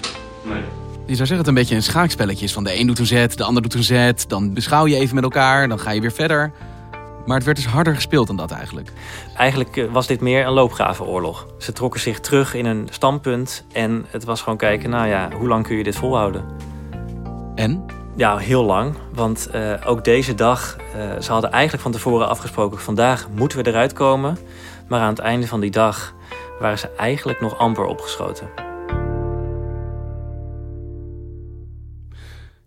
Nee. 0.43 0.78
Je 1.09 1.15
zou 1.15 1.27
zeggen 1.27 1.47
het 1.47 1.47
een 1.47 1.55
beetje 1.63 1.75
een 1.75 1.83
schaakspelletje 1.83 2.45
is. 2.45 2.53
Van 2.53 2.65
de 2.65 2.79
een 2.79 2.87
doet 2.87 2.99
een 2.99 3.07
zet, 3.07 3.37
de 3.37 3.45
ander 3.45 3.63
doet 3.63 3.75
een 3.75 3.83
zet. 3.83 4.25
Dan 4.29 4.55
beschouw 4.55 4.87
je 4.87 4.97
even 4.97 5.15
met 5.15 5.25
elkaar, 5.25 5.69
dan 5.69 5.79
ga 5.79 5.91
je 5.91 6.01
weer 6.01 6.13
verder. 6.13 6.53
Maar 7.27 7.37
het 7.37 7.45
werd 7.45 7.57
dus 7.57 7.67
harder 7.67 7.95
gespeeld 7.95 8.27
dan 8.27 8.37
dat 8.37 8.51
eigenlijk. 8.51 8.93
Eigenlijk 9.37 9.77
eh, 9.77 9.93
was 9.93 10.07
dit 10.07 10.21
meer 10.21 10.47
een 10.47 10.53
loopgravenoorlog. 10.53 11.47
Ze 11.59 11.73
trokken 11.73 12.01
zich 12.01 12.21
terug 12.21 12.55
in 12.55 12.67
een 12.67 12.89
standpunt. 12.91 13.65
En 13.73 14.07
het 14.09 14.25
was 14.25 14.43
gewoon 14.43 14.59
kijken, 14.59 14.91
nou 14.91 15.09
ja, 15.09 15.29
hoe 15.37 15.49
lang 15.49 15.67
kun 15.67 15.77
je 15.77 15.83
dit 15.83 15.97
volhouden? 15.97 16.45
En? 17.55 17.85
Ja, 18.17 18.37
heel 18.37 18.65
lang. 18.65 18.95
Want 19.13 19.49
uh, 19.55 19.73
ook 19.87 20.05
deze 20.05 20.35
dag, 20.35 20.77
uh, 20.97 21.21
ze 21.21 21.33
hadden 21.33 21.51
eigenlijk 21.51 21.83
van 21.83 21.93
tevoren 21.93 22.29
afgesproken... 22.29 22.81
vandaag 22.81 23.29
moeten 23.35 23.59
we 23.59 23.71
eruit 23.71 23.93
komen. 23.93 24.39
Maar 24.89 25.01
aan 25.01 25.09
het 25.09 25.19
einde 25.19 25.47
van 25.47 25.61
die 25.61 25.71
dag 25.71 26.15
waren 26.61 26.79
ze 26.79 26.91
eigenlijk 26.97 27.41
nog 27.41 27.59
amper 27.59 27.85
opgeschoten. 27.85 28.68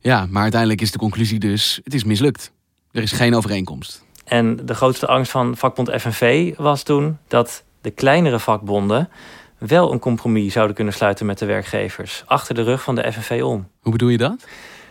Ja, 0.01 0.27
maar 0.29 0.41
uiteindelijk 0.41 0.81
is 0.81 0.91
de 0.91 0.97
conclusie 0.97 1.39
dus, 1.39 1.79
het 1.83 1.93
is 1.93 2.03
mislukt. 2.03 2.51
Er 2.91 3.01
is 3.01 3.11
geen 3.11 3.35
overeenkomst. 3.35 4.03
En 4.25 4.65
de 4.65 4.73
grootste 4.73 5.07
angst 5.07 5.31
van 5.31 5.57
vakbond 5.57 5.91
FNV 6.01 6.53
was 6.57 6.83
toen 6.83 7.17
dat 7.27 7.63
de 7.81 7.91
kleinere 7.91 8.39
vakbonden 8.39 9.09
wel 9.57 9.91
een 9.91 9.99
compromis 9.99 10.53
zouden 10.53 10.75
kunnen 10.75 10.93
sluiten 10.93 11.25
met 11.25 11.37
de 11.37 11.45
werkgevers. 11.45 12.23
Achter 12.25 12.55
de 12.55 12.63
rug 12.63 12.83
van 12.83 12.95
de 12.95 13.11
FNV 13.11 13.41
om. 13.43 13.67
Hoe 13.81 13.91
bedoel 13.91 14.09
je 14.09 14.17
dat? 14.17 14.45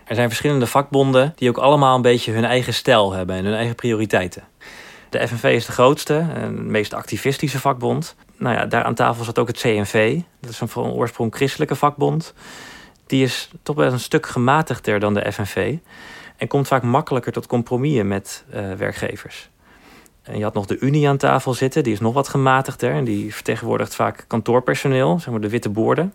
Er 0.04 0.14
zijn 0.14 0.28
verschillende 0.28 0.66
vakbonden 0.66 1.32
die 1.36 1.48
ook 1.48 1.58
allemaal 1.58 1.96
een 1.96 2.02
beetje 2.02 2.32
hun 2.32 2.44
eigen 2.44 2.74
stijl 2.74 3.12
hebben 3.12 3.36
en 3.36 3.44
hun 3.44 3.54
eigen 3.54 3.74
prioriteiten. 3.74 4.42
De 5.10 5.28
FNV 5.28 5.44
is 5.44 5.66
de 5.66 5.72
grootste 5.72 6.26
en 6.34 6.70
meest 6.70 6.94
activistische 6.94 7.60
vakbond. 7.60 8.14
Nou 8.36 8.56
ja, 8.56 8.66
daar 8.66 8.84
aan 8.84 8.94
tafel 8.94 9.24
zat 9.24 9.38
ook 9.38 9.48
het 9.48 9.58
CNV. 9.58 10.20
Dat 10.40 10.50
is 10.50 10.60
een 10.60 10.68
van 10.68 10.90
oorsprong 10.90 11.34
christelijke 11.34 11.74
vakbond. 11.74 12.34
Die 13.10 13.22
is 13.22 13.50
toch 13.62 13.76
wel 13.76 13.92
een 13.92 14.00
stuk 14.00 14.26
gematigder 14.26 15.00
dan 15.00 15.14
de 15.14 15.32
FNV. 15.32 15.76
En 16.36 16.48
komt 16.48 16.68
vaak 16.68 16.82
makkelijker 16.82 17.32
tot 17.32 17.46
compromissen 17.46 18.08
met 18.08 18.44
uh, 18.54 18.72
werkgevers. 18.72 19.50
En 20.22 20.38
je 20.38 20.42
had 20.42 20.54
nog 20.54 20.66
de 20.66 20.78
Unie 20.78 21.08
aan 21.08 21.16
tafel 21.16 21.54
zitten, 21.54 21.82
die 21.82 21.92
is 21.92 22.00
nog 22.00 22.14
wat 22.14 22.28
gematigder. 22.28 22.92
En 22.92 23.04
die 23.04 23.34
vertegenwoordigt 23.34 23.94
vaak 23.94 24.24
kantoorpersoneel, 24.26 25.18
zeg 25.18 25.30
maar 25.30 25.40
de 25.40 25.48
witte 25.48 25.68
boorden. 25.68 26.14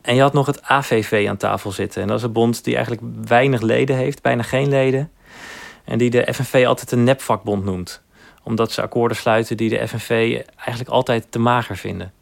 En 0.00 0.14
je 0.14 0.20
had 0.20 0.32
nog 0.32 0.46
het 0.46 0.62
AVV 0.62 1.26
aan 1.28 1.36
tafel 1.36 1.72
zitten. 1.72 2.02
En 2.02 2.08
dat 2.08 2.18
is 2.18 2.24
een 2.24 2.32
bond 2.32 2.64
die 2.64 2.74
eigenlijk 2.74 3.06
weinig 3.24 3.60
leden 3.60 3.96
heeft, 3.96 4.22
bijna 4.22 4.42
geen 4.42 4.68
leden. 4.68 5.10
En 5.84 5.98
die 5.98 6.10
de 6.10 6.32
FNV 6.34 6.64
altijd 6.66 6.92
een 6.92 7.04
nepvakbond 7.04 7.64
noemt. 7.64 8.02
Omdat 8.42 8.72
ze 8.72 8.82
akkoorden 8.82 9.16
sluiten 9.16 9.56
die 9.56 9.68
de 9.68 9.88
FNV 9.88 10.40
eigenlijk 10.56 10.88
altijd 10.88 11.26
te 11.30 11.38
mager 11.38 11.76
vinden. 11.76 12.12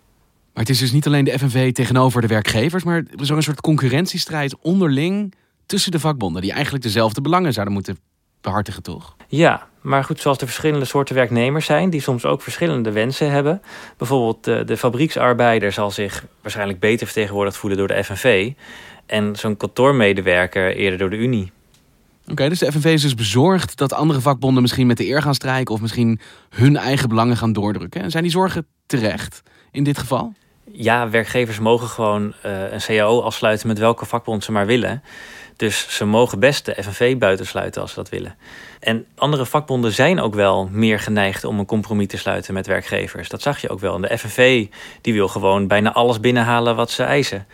Maar 0.55 0.63
het 0.63 0.73
is 0.73 0.79
dus 0.79 0.93
niet 0.93 1.07
alleen 1.07 1.25
de 1.25 1.39
FNV 1.39 1.73
tegenover 1.73 2.21
de 2.21 2.27
werkgevers, 2.27 2.85
maar 2.85 3.05
zo'n 3.17 3.43
soort 3.43 3.61
concurrentiestrijd 3.61 4.57
onderling 4.59 5.35
tussen 5.67 5.93
de 5.93 6.01
vakbonden, 6.01 6.43
die 6.43 6.53
eigenlijk 6.53 6.85
dezelfde 6.85 7.21
belangen 7.21 7.53
zouden 7.53 7.75
moeten 7.75 7.99
behartigen, 8.41 8.83
toch? 8.83 9.17
Ja, 9.29 9.69
maar 9.81 10.05
goed, 10.05 10.21
zoals 10.21 10.39
er 10.39 10.47
verschillende 10.47 10.85
soorten 10.85 11.15
werknemers 11.15 11.67
zijn, 11.67 11.91
die 11.91 12.01
soms 12.01 12.25
ook 12.25 12.43
verschillende 12.43 12.93
wensen 12.93 13.31
hebben. 13.31 13.63
Bijvoorbeeld 13.97 14.45
de, 14.45 14.65
de 14.65 14.77
fabrieksarbeider 14.77 15.73
zal 15.73 15.91
zich 15.91 16.25
waarschijnlijk 16.43 16.79
beter 16.79 17.07
vertegenwoordigd 17.07 17.57
voelen 17.57 17.79
door 17.79 17.89
de 17.89 18.05
FNV. 18.05 18.53
En 19.07 19.37
zo'n 19.37 19.57
kantoormedewerker 19.57 20.77
eerder 20.77 20.99
door 20.99 21.11
de 21.11 21.17
Unie. 21.17 21.53
Oké, 22.31 22.49
dus 22.49 22.59
de 22.59 22.73
FNV 22.73 22.85
is 22.85 23.03
dus 23.03 23.15
bezorgd 23.15 23.77
dat 23.77 23.93
andere 23.93 24.21
vakbonden 24.21 24.63
misschien 24.63 24.87
met 24.87 24.97
de 24.97 25.07
eer 25.07 25.23
gaan 25.23 25.35
strijken 25.35 25.75
of 25.75 25.81
misschien 25.81 26.21
hun 26.51 26.77
eigen 26.77 27.09
belangen 27.09 27.37
gaan 27.37 27.53
doordrukken. 27.53 28.03
En 28.03 28.11
zijn 28.11 28.23
die 28.23 28.33
zorgen 28.33 28.67
terecht 28.87 29.43
in 29.71 29.85
dit 29.85 29.99
geval? 29.99 30.33
Ja, 30.77 31.11
werkgevers 31.11 31.59
mogen 31.59 31.89
gewoon 31.89 32.35
uh, 32.47 32.73
een 32.73 32.81
CAO 32.81 33.21
afsluiten 33.21 33.69
met 33.69 33.79
welke 33.79 34.07
vakbond 34.07 34.45
ze 34.45 34.53
maar 34.53 34.67
willen. 34.67 35.03
Dus 35.57 35.97
ze 35.97 36.05
mogen 36.05 36.39
best 36.39 36.65
de 36.65 36.83
FNV 36.83 37.19
buitensluiten 37.19 37.83
als 37.83 37.91
ze 37.91 37.97
dat 37.97 38.09
willen. 38.09 38.37
En 38.81 39.07
andere 39.15 39.47
vakbonden 39.47 39.93
zijn 39.93 40.21
ook 40.21 40.35
wel 40.35 40.69
meer 40.73 40.99
geneigd 40.99 41.45
om 41.45 41.59
een 41.59 41.67
compromis 41.67 42.07
te 42.07 42.17
sluiten 42.17 42.55
met 42.55 42.67
werkgevers. 42.67 43.29
Dat 43.29 43.43
zag 43.43 43.61
je 43.61 43.69
ook 43.69 43.81
wel. 43.81 43.95
En 43.95 44.03
de 44.03 44.19
FNV 44.19 44.67
die 45.01 45.13
wil 45.13 45.29
gewoon 45.29 45.67
bijna 45.67 45.93
alles 45.93 46.21
binnenhalen 46.21 46.77
wat 46.77 46.91
ze 46.91 47.03
eisen. 47.03 47.47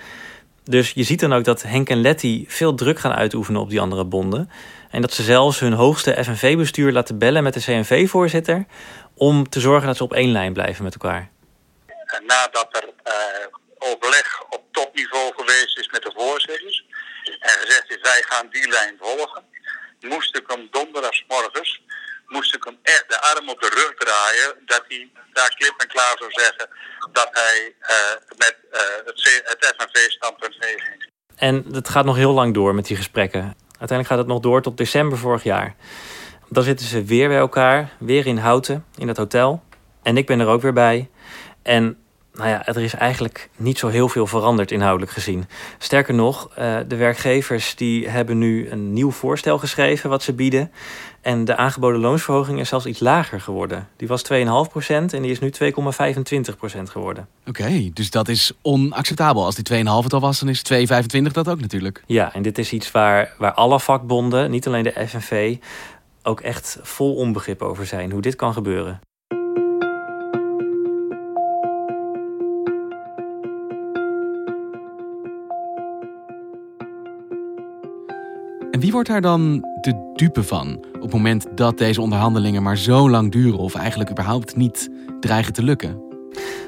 Dus 0.65 0.91
je 0.91 1.03
ziet 1.03 1.21
dan 1.21 1.33
ook 1.33 1.45
dat 1.45 1.63
Henk 1.63 1.89
en 1.89 2.01
Letty 2.01 2.45
veel 2.49 2.75
druk 2.75 2.99
gaan 2.99 3.13
uitoefenen 3.13 3.61
op 3.61 3.71
die 3.71 3.81
andere 3.81 4.05
bonden. 4.05 4.51
En 4.91 5.01
dat 5.01 5.13
ze 5.13 5.23
zelfs 5.23 5.61
hun 5.61 5.73
hoogste 5.73 6.25
FNV-bestuur 6.25 6.93
laten 6.93 7.19
bellen 7.19 7.43
met 7.43 7.55
de 7.55 7.61
CNV-voorzitter... 7.61 8.67
om 9.15 9.49
te 9.49 9.61
zorgen 9.61 9.87
dat 9.87 9.97
ze 9.97 10.05
op 10.05 10.13
één 10.13 10.33
lijn 10.33 10.53
blijven 10.53 10.85
met 10.85 10.95
elkaar. 10.95 11.31
Nadat 12.19 12.77
er 12.77 12.85
uh, 12.85 13.47
overleg 13.79 14.43
op 14.49 14.63
topniveau 14.71 15.33
geweest 15.37 15.79
is 15.79 15.89
met 15.89 16.03
de 16.03 16.13
voorzitters... 16.17 16.85
en 17.41 17.51
gezegd 17.61 17.91
is 17.91 18.01
wij 18.01 18.23
gaan 18.23 18.49
die 18.51 18.69
lijn 18.69 18.97
volgen... 19.01 19.45
moest 20.01 20.37
ik 20.37 20.45
hem 20.47 20.69
donderdagsmorgens 20.71 21.83
moest 22.27 22.55
ik 22.55 22.65
hem 22.65 22.79
echt 22.83 23.05
de 23.09 23.21
arm 23.21 23.49
op 23.49 23.61
de 23.61 23.69
rug 23.69 23.95
draaien... 23.95 24.67
dat 24.67 24.83
hij 24.89 25.11
daar 25.33 25.55
klip 25.57 25.75
en 25.77 25.89
klaar 25.89 26.17
zou 26.19 26.31
zeggen 26.31 26.69
dat 27.13 27.29
hij 27.33 27.75
uh, 27.81 28.37
met 28.37 28.57
uh, 28.73 28.81
het, 29.05 29.43
het 29.45 29.75
FNV-standpunt 29.77 30.59
meeging. 30.59 31.09
En 31.37 31.65
het 31.73 31.89
gaat 31.89 32.05
nog 32.05 32.17
heel 32.17 32.33
lang 32.33 32.55
door 32.55 32.75
met 32.75 32.87
die 32.87 32.97
gesprekken. 32.97 33.41
Uiteindelijk 33.69 34.09
gaat 34.09 34.19
het 34.19 34.27
nog 34.27 34.41
door 34.41 34.63
tot 34.63 34.77
december 34.77 35.19
vorig 35.19 35.43
jaar. 35.43 35.75
Dan 36.49 36.63
zitten 36.63 36.87
ze 36.87 37.05
weer 37.05 37.29
bij 37.29 37.39
elkaar, 37.39 37.93
weer 37.99 38.27
in 38.27 38.37
Houten, 38.37 38.85
in 38.97 39.09
het 39.09 39.17
hotel. 39.17 39.63
En 40.03 40.17
ik 40.17 40.27
ben 40.27 40.41
er 40.41 40.47
ook 40.47 40.63
weer 40.63 40.73
bij. 40.73 41.11
En 41.63 41.97
nou 42.35 42.49
ja, 42.49 42.67
er 42.67 42.79
is 42.79 42.95
eigenlijk 42.95 43.49
niet 43.57 43.79
zo 43.79 43.89
heel 43.89 44.09
veel 44.09 44.27
veranderd 44.27 44.71
inhoudelijk 44.71 45.13
gezien. 45.13 45.45
Sterker 45.79 46.15
nog, 46.15 46.51
de 46.89 46.97
werkgevers 46.97 47.75
die 47.75 48.09
hebben 48.09 48.39
nu 48.39 48.71
een 48.71 48.93
nieuw 48.93 49.11
voorstel 49.11 49.59
geschreven 49.59 50.11
wat 50.11 50.23
ze 50.23 50.33
bieden. 50.33 50.71
En 51.21 51.45
de 51.45 51.57
aangeboden 51.57 52.01
loonsverhoging 52.01 52.61
is 52.61 52.69
zelfs 52.69 52.87
iets 52.87 53.01
lager 53.01 53.41
geworden. 53.41 53.89
Die 53.97 54.09
was 54.09 54.23
2,5% 54.33 54.37
en 54.89 55.23
die 55.23 55.31
is 55.31 55.39
nu 55.39 55.53
2,25% 55.63 56.83
geworden. 56.83 57.29
Oké, 57.47 57.91
dus 57.93 58.11
dat 58.11 58.29
is 58.29 58.53
onacceptabel. 58.63 59.45
Als 59.45 59.55
die 59.55 59.85
2,5 59.85 59.85
het 59.85 60.13
al 60.13 60.21
was, 60.21 60.41
dan 60.41 60.49
is 60.49 60.63
2,25 60.73 61.33
dat 61.33 61.49
ook 61.49 61.61
natuurlijk. 61.61 62.03
Ja, 62.07 62.35
en 62.35 62.43
dit 62.43 62.59
is 62.59 62.73
iets 62.73 62.91
waar, 62.91 63.35
waar 63.39 63.53
alle 63.53 63.81
vakbonden, 63.81 64.51
niet 64.51 64.67
alleen 64.67 64.85
de 64.85 65.07
FNV... 65.09 65.57
ook 66.23 66.41
echt 66.41 66.79
vol 66.83 67.15
onbegrip 67.15 67.63
over 67.63 67.87
zijn, 67.87 68.11
hoe 68.11 68.23
dit 68.23 68.37
kan 68.37 68.53
gebeuren. 68.53 69.01
En 78.81 78.87
wie 78.87 78.95
wordt 78.95 79.09
daar 79.09 79.21
dan 79.21 79.65
de 79.81 80.13
dupe 80.15 80.43
van 80.43 80.85
op 80.95 81.03
het 81.03 81.13
moment 81.13 81.47
dat 81.55 81.79
deze 81.79 82.01
onderhandelingen 82.01 82.63
maar 82.63 82.77
zo 82.77 83.11
lang 83.11 83.33
duren 83.33 83.59
of 83.59 83.75
eigenlijk 83.75 84.11
überhaupt 84.11 84.57
niet 84.57 84.91
dreigen 85.21 85.53
te 85.53 85.63
lukken? 85.63 86.03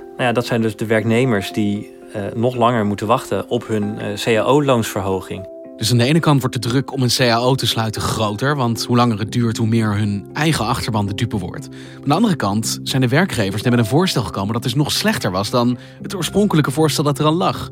Nou 0.03 0.23
ja, 0.23 0.33
dat 0.33 0.47
zijn 0.47 0.63
dus 0.63 0.77
de 0.77 0.87
werknemers 0.87 1.53
die 1.53 1.91
uh, 2.17 2.23
nog 2.35 2.57
langer 2.57 2.87
moeten 2.87 3.07
wachten 3.07 3.49
op 3.49 3.67
hun 3.67 3.99
uh, 3.99 4.15
CAO-loonsverhoging. 4.15 5.49
Dus 5.77 5.91
aan 5.91 5.99
de 5.99 6.05
ene 6.05 6.21
kant 6.21 6.41
wordt 6.41 6.63
de 6.63 6.69
druk 6.69 6.93
om 6.93 7.03
een 7.03 7.11
CAO 7.17 7.55
te 7.55 7.67
sluiten 7.67 8.03
groter, 8.03 8.57
want 8.57 8.85
hoe 8.85 8.97
langer 8.97 9.19
het 9.19 9.33
duurt, 9.33 9.57
hoe 9.57 9.67
meer 9.67 9.97
hun 9.97 10.27
eigen 10.33 10.67
achterban 10.67 11.07
de 11.07 11.15
dupe 11.15 11.39
wordt. 11.39 11.69
Aan 11.97 12.09
de 12.09 12.15
andere 12.15 12.37
kant 12.37 12.79
zijn 12.83 13.03
de 13.03 13.09
werkgevers 13.09 13.63
met 13.63 13.79
een 13.79 13.87
voorstel 13.87 14.23
gekomen 14.23 14.53
dat 14.53 14.63
dus 14.63 14.75
nog 14.75 14.93
slechter 14.93 15.31
was 15.31 15.51
dan 15.51 15.79
het 16.03 16.15
oorspronkelijke 16.15 16.71
voorstel 16.71 17.05
dat 17.05 17.19
er 17.19 17.25
al 17.25 17.35
lag. 17.35 17.71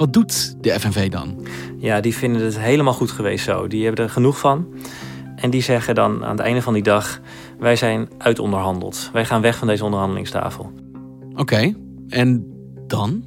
Wat 0.00 0.12
doet 0.12 0.62
de 0.62 0.80
FNV 0.80 1.08
dan? 1.08 1.46
Ja, 1.78 2.00
die 2.00 2.16
vinden 2.16 2.42
het 2.42 2.58
helemaal 2.58 2.92
goed 2.92 3.10
geweest 3.10 3.44
zo. 3.44 3.66
Die 3.66 3.84
hebben 3.84 4.04
er 4.04 4.10
genoeg 4.10 4.38
van. 4.38 4.74
En 5.36 5.50
die 5.50 5.62
zeggen 5.62 5.94
dan 5.94 6.24
aan 6.24 6.30
het 6.30 6.40
einde 6.40 6.62
van 6.62 6.72
die 6.72 6.82
dag: 6.82 7.20
wij 7.58 7.76
zijn 7.76 8.08
uitonderhandeld. 8.18 9.10
Wij 9.12 9.24
gaan 9.24 9.40
weg 9.40 9.56
van 9.56 9.66
deze 9.66 9.84
onderhandelingstafel. 9.84 10.72
Oké, 11.30 11.40
okay. 11.40 11.76
en 12.08 12.46
dan? 12.86 13.24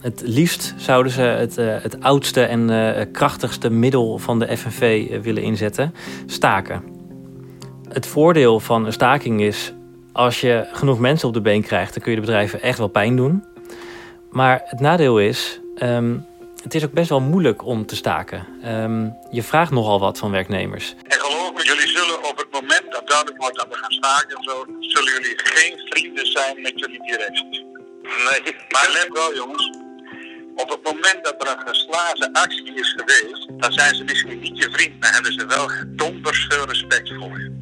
Het 0.00 0.22
liefst 0.24 0.74
zouden 0.76 1.12
ze 1.12 1.20
het, 1.20 1.58
uh, 1.58 1.76
het 1.82 2.00
oudste 2.00 2.42
en 2.42 2.70
uh, 2.70 3.04
krachtigste 3.12 3.70
middel 3.70 4.18
van 4.18 4.38
de 4.38 4.56
FNV 4.56 5.06
uh, 5.10 5.20
willen 5.20 5.42
inzetten: 5.42 5.94
staken. 6.26 6.82
Het 7.88 8.06
voordeel 8.06 8.60
van 8.60 8.86
een 8.86 8.92
staking 8.92 9.40
is: 9.40 9.72
als 10.12 10.40
je 10.40 10.68
genoeg 10.72 10.98
mensen 10.98 11.28
op 11.28 11.34
de 11.34 11.40
been 11.40 11.62
krijgt, 11.62 11.94
dan 11.94 12.02
kun 12.02 12.12
je 12.12 12.20
de 12.20 12.26
bedrijven 12.26 12.62
echt 12.62 12.78
wel 12.78 12.88
pijn 12.88 13.16
doen. 13.16 13.44
Maar 14.30 14.62
het 14.64 14.80
nadeel 14.80 15.20
is 15.20 15.60
Um, 15.82 16.26
het 16.62 16.74
is 16.74 16.84
ook 16.84 16.92
best 16.92 17.08
wel 17.08 17.20
moeilijk 17.20 17.64
om 17.64 17.86
te 17.86 17.96
staken. 17.96 18.46
Um, 18.64 19.16
je 19.30 19.42
vraagt 19.42 19.70
nogal 19.70 20.00
wat 20.00 20.18
van 20.18 20.30
werknemers. 20.30 20.94
En 21.08 21.18
geloof 21.18 21.52
me, 21.54 21.64
jullie 21.64 21.88
zullen 21.88 22.18
op 22.30 22.36
het 22.36 22.50
moment 22.52 22.92
dat 22.92 23.08
duidelijk 23.08 23.38
wordt 23.38 23.56
dat 23.56 23.68
we 23.68 23.74
gaan 23.74 23.92
staken 23.92 24.42
zo, 24.42 24.64
zullen 24.80 25.12
jullie 25.12 25.34
geen 25.36 25.78
vrienden 25.88 26.26
zijn 26.26 26.60
met 26.62 26.72
jullie 26.74 27.02
directies. 27.02 27.64
Nee. 28.02 28.54
Maar 28.68 28.90
let 28.92 29.08
wel 29.12 29.34
jongens, 29.34 29.70
op 30.54 30.68
het 30.70 30.82
moment 30.82 31.24
dat 31.24 31.34
er 31.38 31.48
een 31.52 31.66
geslagen 31.66 32.32
actie 32.32 32.74
is 32.74 32.96
geweest, 32.96 33.48
dan 33.56 33.72
zijn 33.72 33.94
ze 33.94 34.04
misschien 34.04 34.38
niet 34.40 34.58
je 34.58 34.68
vriend, 34.70 35.00
maar 35.00 35.12
hebben 35.12 35.32
ze 35.32 35.46
wel 35.46 35.70
donders 35.86 36.46
veel 36.48 36.66
respect 36.66 37.08
voor 37.18 37.38
je. 37.38 37.54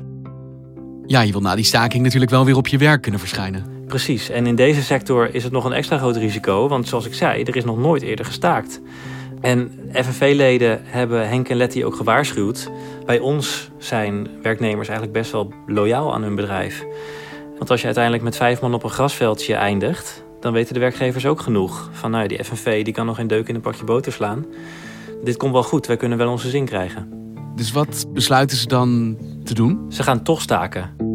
Ja, 1.06 1.20
je 1.20 1.32
wil 1.32 1.40
na 1.40 1.54
die 1.54 1.64
staking 1.64 2.02
natuurlijk 2.02 2.30
wel 2.30 2.44
weer 2.44 2.56
op 2.56 2.66
je 2.66 2.78
werk 2.78 3.02
kunnen 3.02 3.20
verschijnen. 3.20 3.73
Precies, 3.94 4.28
en 4.28 4.46
in 4.46 4.54
deze 4.54 4.82
sector 4.82 5.34
is 5.34 5.44
het 5.44 5.52
nog 5.52 5.64
een 5.64 5.72
extra 5.72 5.98
groot 5.98 6.16
risico, 6.16 6.68
want 6.68 6.88
zoals 6.88 7.06
ik 7.06 7.14
zei, 7.14 7.42
er 7.42 7.56
is 7.56 7.64
nog 7.64 7.78
nooit 7.78 8.02
eerder 8.02 8.24
gestaakt. 8.24 8.80
En 9.40 9.72
FNV-leden 9.92 10.80
hebben 10.84 11.28
Henk 11.28 11.48
en 11.48 11.56
Letty 11.56 11.84
ook 11.84 11.96
gewaarschuwd. 11.96 12.70
Bij 13.06 13.18
ons 13.18 13.70
zijn 13.78 14.28
werknemers 14.42 14.88
eigenlijk 14.88 15.18
best 15.18 15.32
wel 15.32 15.52
loyaal 15.66 16.14
aan 16.14 16.22
hun 16.22 16.34
bedrijf. 16.34 16.84
Want 17.58 17.70
als 17.70 17.80
je 17.80 17.86
uiteindelijk 17.86 18.24
met 18.24 18.36
vijf 18.36 18.60
man 18.60 18.74
op 18.74 18.84
een 18.84 18.90
grasveldje 18.90 19.54
eindigt, 19.54 20.24
dan 20.40 20.52
weten 20.52 20.74
de 20.74 20.80
werkgevers 20.80 21.26
ook 21.26 21.40
genoeg. 21.40 21.90
Van 21.92 22.10
nou, 22.10 22.28
die 22.28 22.44
FNV 22.44 22.84
die 22.84 22.94
kan 22.94 23.06
nog 23.06 23.16
geen 23.16 23.26
deuk 23.26 23.48
in 23.48 23.54
een 23.54 23.60
pakje 23.60 23.84
boter 23.84 24.12
slaan. 24.12 24.46
Dit 25.24 25.36
komt 25.36 25.52
wel 25.52 25.62
goed, 25.62 25.86
wij 25.86 25.96
kunnen 25.96 26.18
wel 26.18 26.30
onze 26.30 26.50
zin 26.50 26.64
krijgen. 26.64 27.08
Dus 27.54 27.72
wat 27.72 28.06
besluiten 28.12 28.56
ze 28.56 28.66
dan 28.66 29.18
te 29.44 29.54
doen? 29.54 29.86
Ze 29.88 30.02
gaan 30.02 30.22
toch 30.22 30.40
staken. 30.40 31.13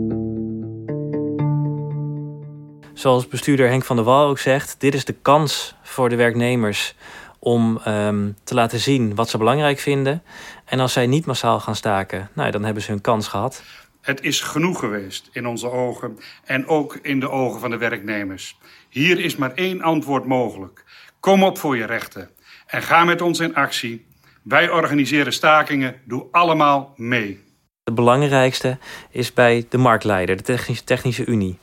Zoals 2.99 3.27
bestuurder 3.27 3.69
Henk 3.69 3.85
van 3.85 3.95
der 3.95 4.05
Wal 4.05 4.27
ook 4.27 4.39
zegt, 4.39 4.75
dit 4.79 4.93
is 4.93 5.05
de 5.05 5.15
kans 5.21 5.75
voor 5.81 6.09
de 6.09 6.15
werknemers 6.15 6.95
om 7.39 7.81
um, 7.87 8.35
te 8.43 8.53
laten 8.53 8.79
zien 8.79 9.15
wat 9.15 9.29
ze 9.29 9.37
belangrijk 9.37 9.79
vinden. 9.79 10.23
En 10.65 10.79
als 10.79 10.93
zij 10.93 11.07
niet 11.07 11.25
massaal 11.25 11.59
gaan 11.59 11.75
staken, 11.75 12.29
nou, 12.33 12.51
dan 12.51 12.63
hebben 12.63 12.83
ze 12.83 12.91
hun 12.91 13.01
kans 13.01 13.27
gehad. 13.27 13.63
Het 14.01 14.21
is 14.21 14.41
genoeg 14.41 14.79
geweest 14.79 15.29
in 15.31 15.47
onze 15.47 15.71
ogen 15.71 16.17
en 16.43 16.67
ook 16.67 16.99
in 17.01 17.19
de 17.19 17.29
ogen 17.29 17.59
van 17.59 17.69
de 17.69 17.77
werknemers. 17.77 18.57
Hier 18.89 19.19
is 19.19 19.35
maar 19.35 19.53
één 19.53 19.81
antwoord 19.81 20.25
mogelijk. 20.25 20.85
Kom 21.19 21.43
op 21.43 21.57
voor 21.57 21.77
je 21.77 21.85
rechten 21.85 22.29
en 22.67 22.81
ga 22.81 23.03
met 23.03 23.21
ons 23.21 23.39
in 23.39 23.55
actie. 23.55 24.05
Wij 24.43 24.69
organiseren 24.69 25.33
stakingen, 25.33 25.95
doe 26.05 26.27
allemaal 26.31 26.93
mee. 26.95 27.43
De 27.83 27.93
belangrijkste 27.93 28.77
is 29.09 29.33
bij 29.33 29.65
de 29.69 29.77
marktleider, 29.77 30.37
de 30.37 30.43
Technische, 30.43 30.83
Technische 30.83 31.25
Unie. 31.25 31.57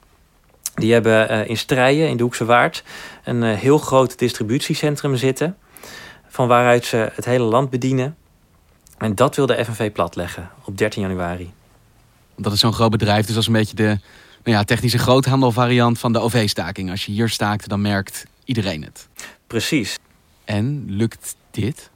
Die 0.76 0.92
hebben 0.92 1.32
uh, 1.32 1.48
in 1.48 1.56
Strijen, 1.56 2.08
in 2.08 2.16
de 2.16 2.22
Hoekse 2.22 2.44
Waard, 2.44 2.82
een 3.24 3.42
uh, 3.42 3.54
heel 3.54 3.78
groot 3.78 4.18
distributiecentrum 4.18 5.16
zitten. 5.16 5.56
Van 6.28 6.48
waaruit 6.48 6.84
ze 6.84 7.10
het 7.14 7.24
hele 7.24 7.44
land 7.44 7.70
bedienen. 7.70 8.16
En 8.98 9.14
dat 9.14 9.36
wil 9.36 9.46
de 9.46 9.64
FNV 9.64 9.92
platleggen 9.92 10.50
op 10.64 10.78
13 10.78 11.02
januari. 11.02 11.52
Dat 12.36 12.52
is 12.52 12.60
zo'n 12.60 12.72
groot 12.72 12.90
bedrijf, 12.90 13.24
dus 13.24 13.34
dat 13.34 13.42
is 13.42 13.46
een 13.46 13.52
beetje 13.52 13.76
de 13.76 13.98
nou 14.44 14.58
ja, 14.58 14.64
technische 14.64 14.98
groothandelvariant 14.98 15.98
van 15.98 16.12
de 16.12 16.18
OV-staking. 16.18 16.90
Als 16.90 17.06
je 17.06 17.12
hier 17.12 17.28
staakt, 17.28 17.68
dan 17.68 17.80
merkt 17.80 18.24
iedereen 18.44 18.82
het. 18.82 19.08
Precies. 19.46 19.98
En 20.44 20.84
lukt 20.88 21.36
dit? 21.50 21.90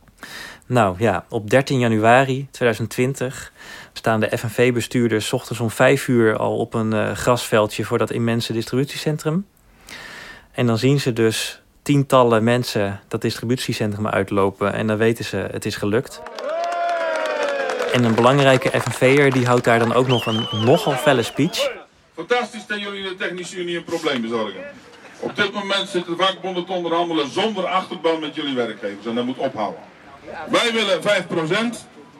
Nou 0.70 0.94
ja, 0.98 1.24
op 1.28 1.50
13 1.50 1.78
januari 1.78 2.48
2020 2.50 3.52
staan 3.92 4.20
de 4.20 4.38
FNV-bestuurders 4.38 5.32
ochtends 5.32 5.60
om 5.60 5.70
5 5.70 6.08
uur 6.08 6.36
al 6.36 6.58
op 6.58 6.74
een 6.74 6.92
uh, 6.92 7.12
grasveldje 7.12 7.84
voor 7.84 7.98
dat 7.98 8.10
immense 8.10 8.52
distributiecentrum. 8.52 9.46
En 10.52 10.66
dan 10.66 10.78
zien 10.78 11.00
ze 11.00 11.12
dus 11.12 11.62
tientallen 11.82 12.44
mensen 12.44 13.00
dat 13.08 13.22
distributiecentrum 13.22 14.06
uitlopen 14.06 14.72
en 14.72 14.86
dan 14.86 14.96
weten 14.96 15.24
ze 15.24 15.36
het 15.36 15.64
is 15.64 15.76
gelukt. 15.76 16.22
En 17.92 18.04
een 18.04 18.14
belangrijke 18.14 18.80
FNV'er 18.80 19.32
die 19.32 19.46
houdt 19.46 19.64
daar 19.64 19.78
dan 19.78 19.92
ook 19.92 20.06
nog 20.06 20.26
een 20.26 20.46
nogal 20.64 20.92
felle 20.92 21.22
speech. 21.22 21.70
Fantastisch 22.14 22.66
dat 22.66 22.80
jullie 22.80 23.02
de 23.02 23.14
Technische 23.16 23.56
Unie 23.56 23.76
een 23.76 23.84
probleem 23.84 24.20
bezorgen. 24.20 24.60
Op 25.20 25.36
dit 25.36 25.52
moment 25.52 25.88
zitten 25.88 26.16
de 26.16 26.22
vakbonden 26.22 26.64
te 26.64 26.72
onderhandelen 26.72 27.30
zonder 27.30 27.66
achterban 27.66 28.20
met 28.20 28.34
jullie 28.34 28.54
werkgevers 28.54 29.06
en 29.06 29.14
dat 29.14 29.24
moet 29.24 29.38
ophouden. 29.38 29.89
Wij 30.50 30.72
willen 30.72 31.02
5%, 31.02 31.04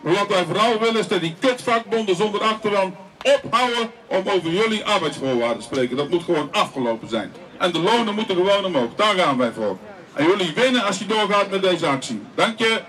maar 0.00 0.14
wat 0.14 0.28
wij 0.28 0.44
vooral 0.44 0.78
willen 0.78 1.00
is 1.00 1.08
dat 1.08 1.20
die 1.20 1.34
kutvakbonden 1.38 2.16
zonder 2.16 2.40
achterban 2.40 2.96
ophouden 3.22 3.90
om 4.06 4.22
over 4.28 4.50
jullie 4.50 4.84
arbeidsvoorwaarden 4.84 5.58
te 5.58 5.64
spreken. 5.64 5.96
Dat 5.96 6.08
moet 6.08 6.22
gewoon 6.22 6.48
afgelopen 6.52 7.08
zijn. 7.08 7.32
En 7.58 7.72
de 7.72 7.78
lonen 7.78 8.14
moeten 8.14 8.36
gewoon 8.36 8.64
omhoog. 8.64 8.94
Daar 8.96 9.14
gaan 9.14 9.38
wij 9.38 9.52
voor. 9.52 9.76
En 10.12 10.24
jullie 10.24 10.52
winnen 10.54 10.84
als 10.84 10.98
je 10.98 11.06
doorgaat 11.06 11.50
met 11.50 11.62
deze 11.62 11.86
actie. 11.86 12.22
Dank 12.34 12.58
je. 12.58 12.80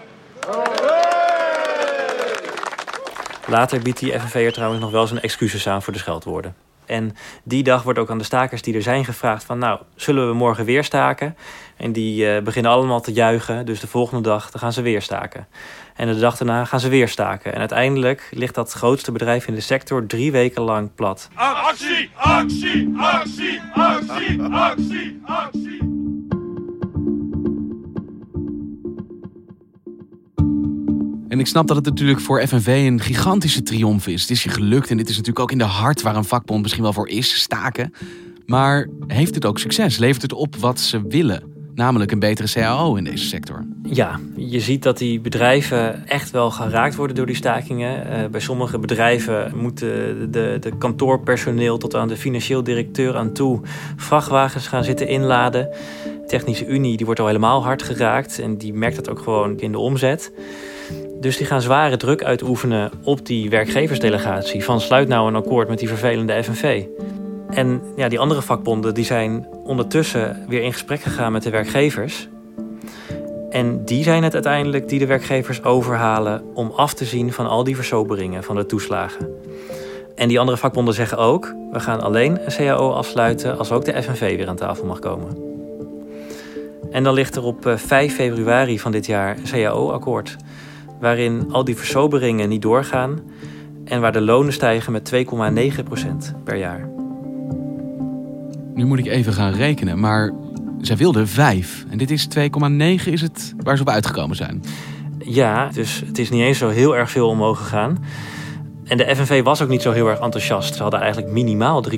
Later 3.48 3.80
biedt 3.80 4.00
die 4.00 4.20
FNV'er 4.20 4.54
trouwens 4.54 4.82
nog 4.82 4.92
wel 4.92 5.08
zijn 5.08 5.22
excuses 5.22 5.68
aan 5.68 5.82
voor 5.84 5.94
de 5.94 6.00
scheldwoorden. 6.00 6.56
En 6.92 7.16
die 7.44 7.64
dag 7.64 7.84
wordt 7.84 8.00
ook 8.00 8.10
aan 8.10 8.18
de 8.18 8.24
stakers 8.24 8.62
die 8.62 8.76
er 8.76 8.82
zijn 8.82 9.06
gevraagd 9.06 9.44
van... 9.44 9.58
nou, 9.58 9.80
zullen 9.96 10.28
we 10.28 10.34
morgen 10.34 10.66
weer 10.66 10.84
staken? 10.84 11.36
En 11.78 11.92
die 11.92 12.26
uh, 12.26 12.42
beginnen 12.42 12.72
allemaal 12.72 13.02
te 13.02 13.14
juichen. 13.14 13.66
Dus 13.66 13.80
de 13.80 13.88
volgende 13.88 14.30
dag 14.30 14.52
dan 14.52 14.62
gaan 14.62 14.74
ze 14.74 14.82
weer 14.82 15.02
staken. 15.02 15.48
En 15.96 16.08
de 16.08 16.20
dag 16.20 16.38
daarna 16.38 16.66
gaan 16.66 16.80
ze 16.80 16.90
weer 16.90 17.08
staken. 17.08 17.54
En 17.54 17.60
uiteindelijk 17.60 18.30
ligt 18.32 18.56
dat 18.56 18.72
grootste 18.72 19.12
bedrijf 19.12 19.48
in 19.48 19.56
de 19.56 19.62
sector 19.62 20.06
drie 20.06 20.32
weken 20.32 20.62
lang 20.62 20.96
plat. 20.96 21.30
Actie, 21.36 22.10
actie, 22.16 22.94
actie, 22.98 23.62
actie, 23.74 24.42
actie, 24.42 25.22
actie. 25.26 25.91
En 31.32 31.40
ik 31.40 31.48
snap 31.48 31.68
dat 31.68 31.76
het 31.76 31.86
natuurlijk 31.86 32.20
voor 32.20 32.48
FNV 32.48 32.68
een 32.68 33.00
gigantische 33.00 33.64
triomf 33.64 34.08
is. 34.08 34.22
Het 34.22 34.30
is 34.30 34.44
je 34.44 34.50
gelukt 34.50 34.90
en 34.90 34.98
dit 34.98 35.10
is 35.10 35.16
natuurlijk 35.16 35.40
ook 35.40 35.52
in 35.52 35.58
de 35.58 35.64
hart 35.64 36.02
waar 36.02 36.16
een 36.16 36.24
vakbond 36.24 36.62
misschien 36.62 36.84
wel 36.84 36.94
voor 36.94 37.08
is, 37.08 37.42
staken. 37.42 37.94
Maar 38.46 38.88
heeft 39.08 39.36
het 39.36 39.46
ook 39.46 39.60
succes? 39.60 39.98
Levert 39.98 40.22
het 40.22 40.34
op 40.34 40.56
wat 40.56 40.80
ze 40.80 41.08
willen? 41.08 41.44
Namelijk 41.76 42.12
een 42.12 42.20
betere 42.20 42.48
CAO 42.52 42.96
in 42.96 43.04
deze 43.04 43.26
sector. 43.26 43.66
Ja, 43.84 44.20
je 44.36 44.60
ziet 44.60 44.84
dat 44.84 44.98
die 44.98 45.20
bedrijven 45.20 46.08
echt 46.08 46.32
wel 46.32 46.52
geraakt 46.52 46.96
worden 46.96 47.16
door 47.16 47.26
die 47.26 47.36
stakingen. 47.36 48.08
Uh, 48.08 48.28
bij 48.30 48.40
sommige 48.40 48.80
bedrijven 48.80 49.52
moeten 49.56 50.32
de, 50.32 50.58
de 50.60 50.78
kantoorpersoneel 50.78 51.78
tot 51.78 51.96
aan 51.96 52.08
de 52.08 52.18
financieel 52.18 52.64
directeur 52.64 53.18
aan 53.18 53.34
toe 53.34 53.62
vrachtwagens 53.96 54.68
gaan 54.68 54.84
zitten 54.84 55.08
inladen. 55.08 55.70
De 56.04 56.24
Technische 56.28 56.66
Unie 56.66 56.98
die 56.98 57.06
wordt 57.06 57.22
al 57.22 57.28
helemaal 57.28 57.64
hard 57.64 57.84
geraakt 57.84 58.40
en 58.40 58.58
die 58.58 58.74
merkt 58.74 58.96
dat 58.96 59.10
ook 59.10 59.20
gewoon 59.20 59.60
in 59.60 59.72
de 59.72 59.80
omzet. 59.80 60.32
Dus 61.22 61.38
die 61.38 61.46
gaan 61.46 61.62
zware 61.62 61.98
druk 61.98 62.24
uitoefenen 62.24 62.92
op 63.04 63.26
die 63.26 63.50
werkgeversdelegatie. 63.50 64.64
Van 64.64 64.82
sluit 64.82 65.08
nou 65.08 65.28
een 65.28 65.36
akkoord 65.36 65.68
met 65.68 65.80
die 65.80 65.88
vervelende 65.88 66.44
FNV. 66.44 66.86
En 67.50 67.82
ja, 67.96 68.10
die 68.10 68.20
andere 68.20 68.42
vakbonden 68.42 68.94
die 68.94 69.06
zijn 69.06 69.48
ondertussen 69.64 70.46
weer 70.48 70.62
in 70.62 70.74
gesprek 70.74 71.02
gegaan 71.02 71.32
met 71.32 71.44
de 71.44 71.50
werkgevers. 71.50 72.28
En 73.50 73.86
die 73.86 74.04
zijn 74.04 74.24
het 74.24 74.34
uiteindelijk 74.34 74.90
die 74.90 75.00
de 75.00 75.06
werkgevers 75.06 75.64
overhalen 75.64 76.44
om 76.54 76.72
af 76.76 76.94
te 76.94 77.06
zien 77.06 77.34
van 77.34 77.48
al 77.48 77.64
die 77.64 77.76
versoberingen 77.76 78.44
van 78.44 78.56
de 78.56 78.66
toeslagen. 78.66 79.30
En 80.16 80.28
die 80.28 80.40
andere 80.40 80.58
vakbonden 80.58 80.94
zeggen 80.94 81.18
ook: 81.18 81.54
we 81.72 81.80
gaan 81.80 82.02
alleen 82.02 82.40
een 82.46 82.54
CAO 82.56 82.92
afsluiten 82.92 83.58
als 83.58 83.72
ook 83.72 83.86
de 83.86 84.04
FNV 84.04 84.38
weer 84.38 84.48
aan 84.48 84.56
tafel 84.56 84.86
mag 84.86 85.00
komen. 85.00 85.38
En 86.92 87.04
dan 87.04 87.14
ligt 87.14 87.36
er 87.36 87.44
op 87.44 87.74
5 87.76 88.16
februari 88.16 88.80
van 88.80 88.92
dit 88.92 89.06
jaar 89.06 89.38
een 89.38 89.52
CAO-akkoord 89.52 90.38
waarin 91.02 91.46
al 91.52 91.64
die 91.64 91.76
versoberingen 91.76 92.50
niet 92.50 92.62
doorgaan 92.62 93.20
en 93.86 94.02
waar 94.02 94.12
de 94.12 94.22
lonen 94.22 94.54
stijgen 94.54 94.92
met 94.92 95.14
2,9% 95.14 96.44
per 96.44 96.58
jaar. 96.58 96.90
Nu 98.74 98.86
moet 98.86 99.00
ik 99.00 99.08
even 99.08 99.34
gaan 99.34 99.54
rekenen, 99.54 100.00
maar 100.00 100.34
zij 100.82 100.98
wilden 100.98 101.28
5 101.28 101.86
en 101.90 101.98
dit 101.98 102.12
is 102.12 102.28
2,9 102.38 102.44
is 103.06 103.22
het 103.22 103.54
waar 103.64 103.76
ze 103.76 103.82
op 103.82 103.90
uitgekomen 103.90 104.36
zijn. 104.36 104.64
Ja, 105.18 105.70
dus 105.74 106.04
het 106.06 106.18
is 106.18 106.30
niet 106.30 106.42
eens 106.42 106.58
zo 106.58 106.70
heel 106.70 106.96
erg 106.98 107.12
veel 107.12 107.28
omhoog 107.28 107.58
gegaan. 107.58 108.04
En 108.84 108.98
de 108.98 109.16
FNV 109.16 109.44
was 109.44 109.62
ook 109.62 109.70
niet 109.70 109.82
zo 109.82 109.92
heel 109.92 110.08
erg 110.10 110.20
enthousiast. 110.20 110.76
Ze 110.76 110.82
hadden 110.82 111.00
eigenlijk 111.00 111.32
minimaal 111.32 111.84
3,0% 111.90 111.98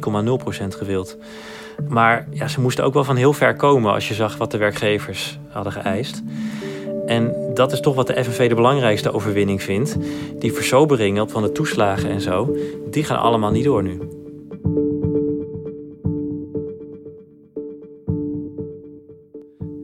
gewild. 0.68 1.18
Maar 1.88 2.28
ja, 2.32 2.48
ze 2.48 2.62
moesten 2.62 2.84
ook 2.84 2.94
wel 2.94 3.04
van 3.04 3.16
heel 3.16 3.34
ver 3.34 3.56
komen 3.56 3.94
als 3.94 4.08
je 4.08 4.14
zag 4.14 4.38
wat 4.38 4.52
de 4.52 4.58
werkgevers 4.58 5.40
hadden 5.50 5.74
geëist. 5.74 6.24
En 7.06 7.43
dat 7.54 7.72
is 7.72 7.80
toch 7.80 7.96
wat 7.96 8.08
de 8.08 8.24
FNV 8.24 8.50
de 8.50 8.56
belangrijkste 8.56 9.14
overwinning 9.14 9.64
vindt. 9.64 9.98
Die 10.40 10.54
versoberingen 10.54 11.30
van 11.30 11.42
de 11.42 11.52
toeslagen 11.52 12.10
en 12.10 12.22
zo, 12.22 12.58
die 12.90 13.04
gaan 13.04 13.20
allemaal 13.20 13.52
niet 13.52 13.64
door 13.64 13.84
nu. 13.84 13.98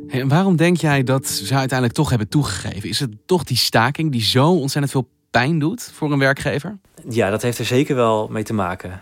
Hey, 0.08 0.22
en 0.22 0.28
waarom 0.28 0.56
denk 0.56 0.78
jij 0.78 1.04
dat 1.04 1.28
ze 1.28 1.56
uiteindelijk 1.56 1.98
toch 1.98 2.10
hebben 2.10 2.30
toegegeven? 2.30 2.90
Is 2.90 3.00
het 3.00 3.12
toch 3.26 3.44
die 3.44 3.58
staking 3.58 4.12
die 4.12 4.22
zo 4.22 4.50
ontzettend 4.50 4.92
veel 4.92 5.08
pijn 5.32 5.60
doet 5.60 5.92
voor 5.94 6.12
een 6.12 6.20
werkgever? 6.20 6.78
Ja, 7.10 7.30
dat 7.30 7.42
heeft 7.42 7.60
er 7.60 7.66
zeker 7.66 7.96
wel 7.96 8.28
mee 8.28 8.44
te 8.44 8.54
maken. 8.54 9.02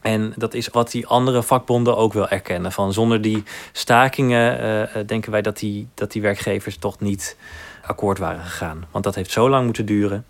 En 0.00 0.32
dat 0.36 0.54
is 0.54 0.68
wat 0.68 0.90
die 0.90 1.06
andere 1.06 1.42
vakbonden 1.42 1.96
ook 1.96 2.12
wel 2.12 2.28
erkennen. 2.28 2.72
Van 2.72 2.92
zonder 2.92 3.22
die 3.22 3.42
stakingen 3.72 4.64
uh, 4.64 5.06
denken 5.06 5.32
wij 5.32 5.42
dat 5.42 5.58
die, 5.58 5.88
dat 5.94 6.12
die 6.12 6.22
werkgevers 6.22 6.76
toch 6.76 7.00
niet 7.00 7.36
akkoord 7.86 8.18
waren 8.18 8.44
gegaan. 8.44 8.84
Want 8.90 9.04
dat 9.04 9.14
heeft 9.14 9.30
zo 9.30 9.48
lang 9.48 9.64
moeten 9.64 9.86
duren. 9.86 10.24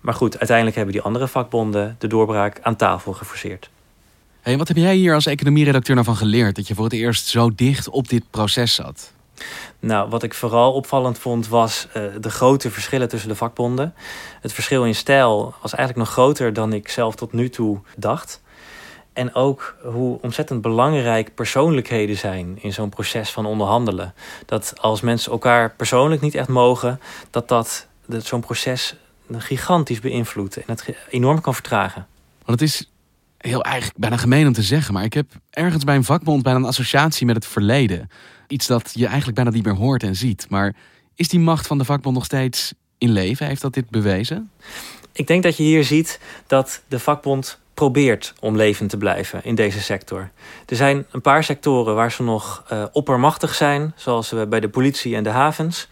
Maar 0.00 0.14
goed, 0.14 0.38
uiteindelijk 0.38 0.76
hebben 0.76 0.94
die 0.94 1.02
andere 1.02 1.28
vakbonden 1.28 1.96
de 1.98 2.06
doorbraak 2.06 2.58
aan 2.62 2.76
tafel 2.76 3.12
geforceerd. 3.12 3.70
Hey, 4.40 4.58
wat 4.58 4.68
heb 4.68 4.76
jij 4.76 4.94
hier 4.94 5.14
als 5.14 5.26
economieredacteur 5.26 5.94
nou 5.94 6.06
van 6.06 6.16
geleerd? 6.16 6.56
Dat 6.56 6.68
je 6.68 6.74
voor 6.74 6.84
het 6.84 6.92
eerst 6.92 7.26
zo 7.26 7.54
dicht 7.54 7.88
op 7.88 8.08
dit 8.08 8.24
proces 8.30 8.74
zat? 8.74 9.12
Nou, 9.80 10.08
wat 10.10 10.22
ik 10.22 10.34
vooral 10.34 10.72
opvallend 10.72 11.18
vond 11.18 11.48
was 11.48 11.86
uh, 11.96 12.02
de 12.20 12.30
grote 12.30 12.70
verschillen 12.70 13.08
tussen 13.08 13.28
de 13.28 13.34
vakbonden. 13.34 13.94
Het 14.40 14.52
verschil 14.52 14.84
in 14.84 14.94
stijl 14.94 15.54
was 15.62 15.74
eigenlijk 15.74 16.06
nog 16.06 16.16
groter 16.16 16.52
dan 16.52 16.72
ik 16.72 16.88
zelf 16.88 17.14
tot 17.14 17.32
nu 17.32 17.48
toe 17.48 17.80
dacht. 17.96 18.41
En 19.12 19.34
ook 19.34 19.76
hoe 19.82 20.18
ontzettend 20.20 20.62
belangrijk 20.62 21.34
persoonlijkheden 21.34 22.16
zijn 22.16 22.58
in 22.60 22.72
zo'n 22.72 22.88
proces 22.88 23.30
van 23.30 23.46
onderhandelen. 23.46 24.14
Dat 24.46 24.74
als 24.80 25.00
mensen 25.00 25.32
elkaar 25.32 25.74
persoonlijk 25.74 26.20
niet 26.20 26.34
echt 26.34 26.48
mogen, 26.48 27.00
dat 27.30 27.48
dat, 27.48 27.86
dat 28.06 28.24
zo'n 28.24 28.40
proces 28.40 28.96
gigantisch 29.30 30.00
beïnvloedt 30.00 30.56
en 30.56 30.62
het 30.66 30.94
enorm 31.10 31.40
kan 31.40 31.54
vertragen. 31.54 32.06
Want 32.44 32.60
het 32.60 32.68
is 32.68 32.90
heel 33.38 33.62
eigenlijk 33.62 33.98
bijna 33.98 34.16
gemeen 34.16 34.46
om 34.46 34.52
te 34.52 34.62
zeggen, 34.62 34.94
maar 34.94 35.04
ik 35.04 35.12
heb 35.12 35.26
ergens 35.50 35.84
bij 35.84 35.96
een 35.96 36.04
vakbond 36.04 36.42
bijna 36.42 36.58
een 36.58 36.64
associatie 36.64 37.26
met 37.26 37.34
het 37.34 37.46
verleden. 37.46 38.10
Iets 38.46 38.66
dat 38.66 38.90
je 38.94 39.06
eigenlijk 39.06 39.34
bijna 39.34 39.50
niet 39.50 39.64
meer 39.64 39.74
hoort 39.74 40.02
en 40.02 40.16
ziet. 40.16 40.46
Maar 40.48 40.74
is 41.14 41.28
die 41.28 41.40
macht 41.40 41.66
van 41.66 41.78
de 41.78 41.84
vakbond 41.84 42.14
nog 42.14 42.24
steeds 42.24 42.74
in 42.98 43.10
leven? 43.10 43.46
Heeft 43.46 43.62
dat 43.62 43.74
dit 43.74 43.90
bewezen? 43.90 44.50
Ik 45.12 45.26
denk 45.26 45.42
dat 45.42 45.56
je 45.56 45.62
hier 45.62 45.84
ziet 45.84 46.20
dat 46.46 46.82
de 46.88 46.98
vakbond 46.98 47.60
probeert 47.82 48.34
om 48.40 48.56
levend 48.56 48.90
te 48.90 48.96
blijven 48.96 49.44
in 49.44 49.54
deze 49.54 49.80
sector. 49.80 50.30
Er 50.66 50.76
zijn 50.76 51.06
een 51.10 51.20
paar 51.20 51.44
sectoren 51.44 51.94
waar 51.94 52.12
ze 52.12 52.22
nog 52.22 52.64
uh, 52.72 52.84
oppermachtig 52.92 53.54
zijn, 53.54 53.92
zoals 53.96 54.30
we 54.30 54.46
bij 54.46 54.60
de 54.60 54.68
politie 54.68 55.16
en 55.16 55.22
de 55.22 55.30
havens. 55.30 55.88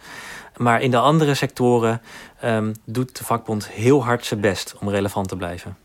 Maar 0.57 0.81
in 0.81 0.91
de 0.91 0.97
andere 0.97 1.33
sectoren 1.33 2.01
um, 2.43 2.73
doet 2.85 3.17
de 3.17 3.23
vakbond 3.23 3.69
heel 3.69 4.03
hard 4.03 4.25
zijn 4.25 4.39
best 4.39 4.75
om 4.79 4.89
relevant 4.89 5.27
te 5.27 5.35
blijven. 5.35 5.77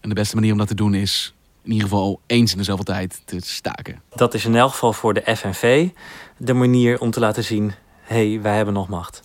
En 0.00 0.08
de 0.08 0.14
beste 0.14 0.34
manier 0.34 0.52
om 0.52 0.58
dat 0.58 0.68
te 0.68 0.74
doen 0.74 0.94
is 0.94 1.34
in 1.62 1.72
ieder 1.72 1.88
geval 1.88 2.20
eens 2.26 2.52
in 2.52 2.58
dezelfde 2.58 2.84
tijd 2.84 3.22
te 3.24 3.40
staken. 3.40 4.02
Dat 4.14 4.34
is 4.34 4.44
in 4.44 4.56
elk 4.56 4.70
geval 4.70 4.92
voor 4.92 5.14
de 5.14 5.36
FNV 5.36 5.88
de 6.36 6.54
manier 6.54 7.00
om 7.00 7.10
te 7.10 7.20
laten 7.20 7.44
zien: 7.44 7.74
hé, 8.00 8.30
hey, 8.30 8.40
wij 8.40 8.56
hebben 8.56 8.74
nog 8.74 8.88
macht. 8.88 9.20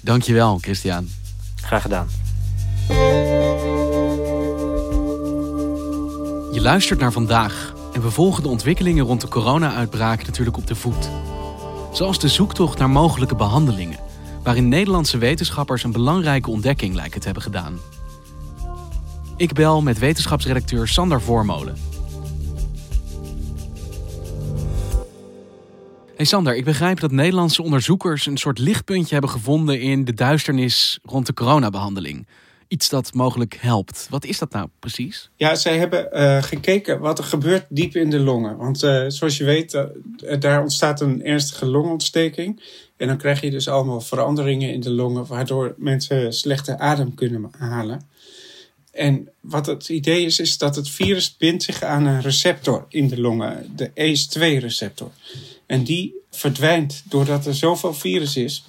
Dankjewel, 0.00 0.58
Christian. 0.58 1.08
Graag 1.56 1.82
gedaan. 1.82 2.08
Je 6.54 6.60
luistert 6.60 7.00
naar 7.00 7.12
vandaag 7.12 7.74
en 7.92 8.02
we 8.02 8.10
volgen 8.10 8.42
de 8.42 8.48
ontwikkelingen 8.48 9.04
rond 9.04 9.20
de 9.20 9.28
corona-uitbraak 9.28 10.26
natuurlijk 10.26 10.56
op 10.56 10.66
de 10.66 10.74
voet. 10.74 11.10
Zoals 11.92 12.18
de 12.18 12.28
zoektocht 12.28 12.78
naar 12.78 12.90
mogelijke 12.90 13.36
behandelingen, 13.36 13.98
waarin 14.42 14.68
Nederlandse 14.68 15.18
wetenschappers 15.18 15.84
een 15.84 15.92
belangrijke 15.92 16.50
ontdekking 16.50 16.94
lijken 16.94 17.18
te 17.20 17.24
hebben 17.24 17.42
gedaan. 17.42 17.78
Ik 19.36 19.52
bel 19.52 19.82
met 19.82 19.98
wetenschapsredacteur 19.98 20.88
Sander 20.88 21.20
Voormolen. 21.20 21.76
Hey 26.16 26.26
Sander, 26.26 26.56
ik 26.56 26.64
begrijp 26.64 27.00
dat 27.00 27.10
Nederlandse 27.10 27.62
onderzoekers 27.62 28.26
een 28.26 28.38
soort 28.38 28.58
lichtpuntje 28.58 29.12
hebben 29.12 29.30
gevonden 29.30 29.80
in 29.80 30.04
de 30.04 30.14
duisternis 30.14 30.98
rond 31.02 31.26
de 31.26 31.34
coronabehandeling 31.34 32.26
iets 32.68 32.88
dat 32.88 33.14
mogelijk 33.14 33.56
helpt. 33.60 34.06
Wat 34.10 34.24
is 34.24 34.38
dat 34.38 34.52
nou 34.52 34.68
precies? 34.78 35.30
Ja, 35.36 35.54
zij 35.54 35.78
hebben 35.78 36.08
uh, 36.12 36.42
gekeken 36.42 37.00
wat 37.00 37.18
er 37.18 37.24
gebeurt 37.24 37.66
diep 37.68 37.96
in 37.96 38.10
de 38.10 38.18
longen. 38.18 38.56
Want 38.56 38.82
uh, 38.82 39.04
zoals 39.08 39.36
je 39.36 39.44
weet, 39.44 39.74
uh, 39.74 39.84
daar 40.38 40.62
ontstaat 40.62 41.00
een 41.00 41.24
ernstige 41.24 41.66
longontsteking. 41.66 42.62
En 42.96 43.06
dan 43.06 43.16
krijg 43.16 43.40
je 43.40 43.50
dus 43.50 43.68
allemaal 43.68 44.00
veranderingen 44.00 44.72
in 44.72 44.80
de 44.80 44.90
longen, 44.90 45.26
waardoor 45.26 45.74
mensen 45.76 46.32
slechte 46.32 46.78
adem 46.78 47.14
kunnen 47.14 47.50
halen. 47.58 48.08
En 48.90 49.28
wat 49.40 49.66
het 49.66 49.88
idee 49.88 50.24
is, 50.24 50.38
is 50.38 50.58
dat 50.58 50.76
het 50.76 50.88
virus 50.88 51.36
bindt 51.36 51.62
zich 51.62 51.82
aan 51.82 52.06
een 52.06 52.20
receptor 52.20 52.86
in 52.88 53.08
de 53.08 53.20
longen, 53.20 53.72
de 53.76 53.90
ACE2-receptor. 53.90 55.10
En 55.66 55.84
die 55.84 56.14
verdwijnt, 56.30 57.02
doordat 57.08 57.46
er 57.46 57.54
zoveel 57.54 57.94
virus 57.94 58.36
is, 58.36 58.64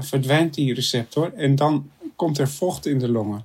verdwijnt 0.00 0.54
die 0.54 0.74
receptor. 0.74 1.32
En 1.34 1.54
dan 1.54 1.90
komt 2.16 2.38
er 2.38 2.48
vocht 2.48 2.86
in 2.86 2.98
de 2.98 3.08
longen. 3.08 3.44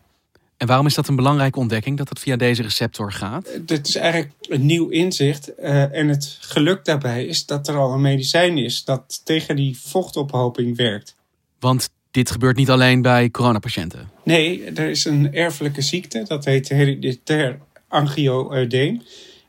En 0.57 0.67
waarom 0.67 0.86
is 0.86 0.93
dat 0.93 1.07
een 1.07 1.15
belangrijke 1.15 1.60
ontdekking 1.60 1.97
dat 1.97 2.10
het 2.10 2.19
via 2.19 2.36
deze 2.36 2.62
receptor 2.62 3.12
gaat? 3.12 3.47
Eh, 3.47 3.60
dit 3.65 3.88
is 3.88 3.95
eigenlijk 3.95 4.34
een 4.41 4.65
nieuw 4.65 4.89
inzicht. 4.89 5.51
Uh, 5.60 5.95
en 5.97 6.07
het 6.07 6.38
geluk 6.39 6.86
daarbij 6.86 7.25
is 7.25 7.45
dat 7.45 7.67
er 7.67 7.77
al 7.77 7.93
een 7.93 8.01
medicijn 8.01 8.57
is 8.57 8.84
dat 8.84 9.21
tegen 9.23 9.55
die 9.55 9.79
vochtophoping 9.79 10.77
werkt. 10.77 11.15
Want 11.60 11.89
dit 12.12 12.31
gebeurt 12.31 12.57
niet 12.57 12.69
alleen 12.69 13.01
bij 13.01 13.29
coronapatiënten? 13.29 14.10
Nee, 14.23 14.63
er 14.63 14.89
is 14.89 15.05
een 15.05 15.34
erfelijke 15.34 15.81
ziekte, 15.81 16.23
dat 16.27 16.45
heet 16.45 16.69
hereditair 16.69 17.60
angioedeem. 17.88 19.01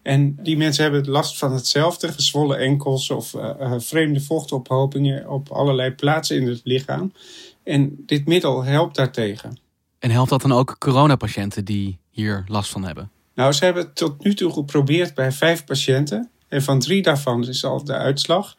En 0.02 0.36
die 0.42 0.56
mensen 0.56 0.82
hebben 0.82 1.08
last 1.08 1.38
van 1.38 1.52
hetzelfde, 1.52 2.12
gezwollen 2.12 2.58
enkels 2.58 3.10
of 3.10 3.34
uh, 3.34 3.74
vreemde 3.78 4.20
vochtophopingen 4.20 5.30
op 5.30 5.50
allerlei 5.50 5.90
plaatsen 5.90 6.36
in 6.36 6.48
het 6.48 6.60
lichaam. 6.64 7.12
En 7.64 8.02
dit 8.06 8.26
middel 8.26 8.64
helpt 8.64 8.96
daartegen. 8.96 9.58
En 9.98 10.10
helpt 10.10 10.30
dat 10.30 10.40
dan 10.40 10.52
ook 10.52 10.76
coronapatiënten 10.78 11.64
die 11.64 11.98
hier 12.10 12.44
last 12.46 12.70
van 12.70 12.84
hebben? 12.84 13.10
Nou, 13.34 13.52
ze 13.52 13.64
hebben 13.64 13.82
het 13.82 13.96
tot 13.96 14.24
nu 14.24 14.34
toe 14.34 14.52
geprobeerd 14.52 15.14
bij 15.14 15.32
vijf 15.32 15.64
patiënten. 15.64 16.30
En 16.48 16.62
van 16.62 16.80
drie 16.80 17.02
daarvan 17.02 17.48
is 17.48 17.64
al 17.64 17.84
de 17.84 17.92
uitslag. 17.92 18.56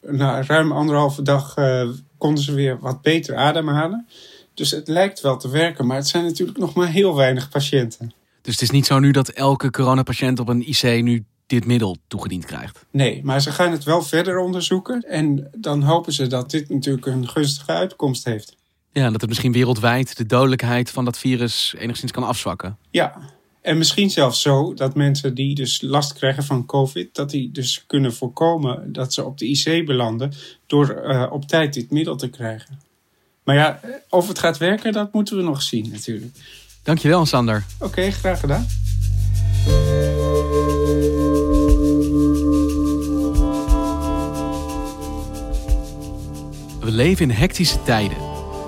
Na 0.00 0.42
ruim 0.42 0.72
anderhalve 0.72 1.22
dag 1.22 1.56
uh, 1.56 1.88
konden 2.18 2.44
ze 2.44 2.54
weer 2.54 2.78
wat 2.78 3.02
beter 3.02 3.36
ademhalen. 3.36 4.06
Dus 4.54 4.70
het 4.70 4.88
lijkt 4.88 5.20
wel 5.20 5.36
te 5.36 5.48
werken, 5.48 5.86
maar 5.86 5.96
het 5.96 6.08
zijn 6.08 6.24
natuurlijk 6.24 6.58
nog 6.58 6.74
maar 6.74 6.88
heel 6.88 7.16
weinig 7.16 7.48
patiënten. 7.48 8.12
Dus 8.42 8.52
het 8.52 8.62
is 8.62 8.70
niet 8.70 8.86
zo 8.86 8.98
nu 8.98 9.10
dat 9.10 9.28
elke 9.28 9.70
coronapatiënt 9.70 10.38
op 10.38 10.48
een 10.48 10.68
IC 10.68 11.02
nu 11.02 11.24
dit 11.48 11.66
middel 11.66 11.96
toegediend 12.06 12.44
krijgt. 12.44 12.86
Nee, 12.90 13.20
maar 13.24 13.40
ze 13.40 13.52
gaan 13.52 13.72
het 13.72 13.84
wel 13.84 14.02
verder 14.02 14.38
onderzoeken. 14.38 15.02
En 15.02 15.50
dan 15.56 15.82
hopen 15.82 16.12
ze 16.12 16.26
dat 16.26 16.50
dit 16.50 16.68
natuurlijk 16.68 17.06
een 17.06 17.28
gunstige 17.28 17.72
uitkomst 17.72 18.24
heeft. 18.24 18.56
Ja, 18.92 19.10
dat 19.10 19.20
het 19.20 19.28
misschien 19.28 19.52
wereldwijd 19.52 20.16
de 20.16 20.26
dodelijkheid 20.26 20.90
van 20.90 21.04
dat 21.04 21.18
virus 21.18 21.74
enigszins 21.78 22.12
kan 22.12 22.22
afzwakken. 22.22 22.76
Ja, 22.90 23.16
en 23.62 23.78
misschien 23.78 24.10
zelfs 24.10 24.40
zo 24.42 24.74
dat 24.74 24.94
mensen 24.94 25.34
die 25.34 25.54
dus 25.54 25.80
last 25.80 26.12
krijgen 26.12 26.44
van 26.44 26.66
COVID, 26.66 27.14
dat 27.14 27.30
die 27.30 27.50
dus 27.50 27.84
kunnen 27.86 28.14
voorkomen 28.14 28.92
dat 28.92 29.12
ze 29.14 29.24
op 29.24 29.38
de 29.38 29.46
IC 29.46 29.86
belanden 29.86 30.32
door 30.66 31.02
uh, 31.04 31.26
op 31.30 31.44
tijd 31.44 31.74
dit 31.74 31.90
middel 31.90 32.16
te 32.16 32.28
krijgen. 32.28 32.80
Maar 33.44 33.56
ja, 33.56 33.80
of 34.08 34.28
het 34.28 34.38
gaat 34.38 34.58
werken, 34.58 34.92
dat 34.92 35.12
moeten 35.12 35.36
we 35.36 35.42
nog 35.42 35.62
zien 35.62 35.88
natuurlijk. 35.90 36.36
Dankjewel, 36.82 37.26
Sander. 37.26 37.64
Oké, 37.78 38.10
graag 38.10 38.40
gedaan. 38.40 38.66
We 46.88 46.94
leven 46.94 47.30
in 47.30 47.36
hectische 47.36 47.82
tijden. 47.82 48.16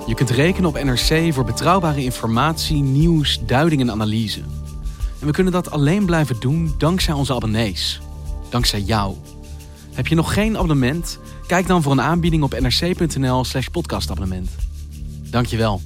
Je 0.06 0.14
kunt 0.14 0.30
rekenen 0.30 0.68
op 0.68 0.82
NRC 0.82 1.32
voor 1.32 1.44
betrouwbare 1.44 2.04
informatie, 2.04 2.82
nieuws, 2.82 3.40
duiding 3.46 3.80
en 3.80 3.90
analyse. 3.90 4.40
En 5.20 5.26
we 5.26 5.32
kunnen 5.32 5.52
dat 5.52 5.70
alleen 5.70 6.06
blijven 6.06 6.40
doen 6.40 6.74
dankzij 6.78 7.14
onze 7.14 7.34
abonnees. 7.34 8.00
Dankzij 8.50 8.80
jou. 8.80 9.16
Heb 9.92 10.06
je 10.06 10.14
nog 10.14 10.32
geen 10.32 10.56
abonnement? 10.56 11.18
Kijk 11.46 11.66
dan 11.66 11.82
voor 11.82 11.92
een 11.92 12.00
aanbieding 12.00 12.42
op 12.42 12.60
nrc.nl/slash 12.60 13.66
podcastabonnement. 13.66 14.50
Dankjewel. 15.30 15.80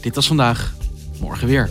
Dit 0.00 0.14
was 0.14 0.26
vandaag. 0.26 0.74
Morgen 1.20 1.46
weer. 1.46 1.70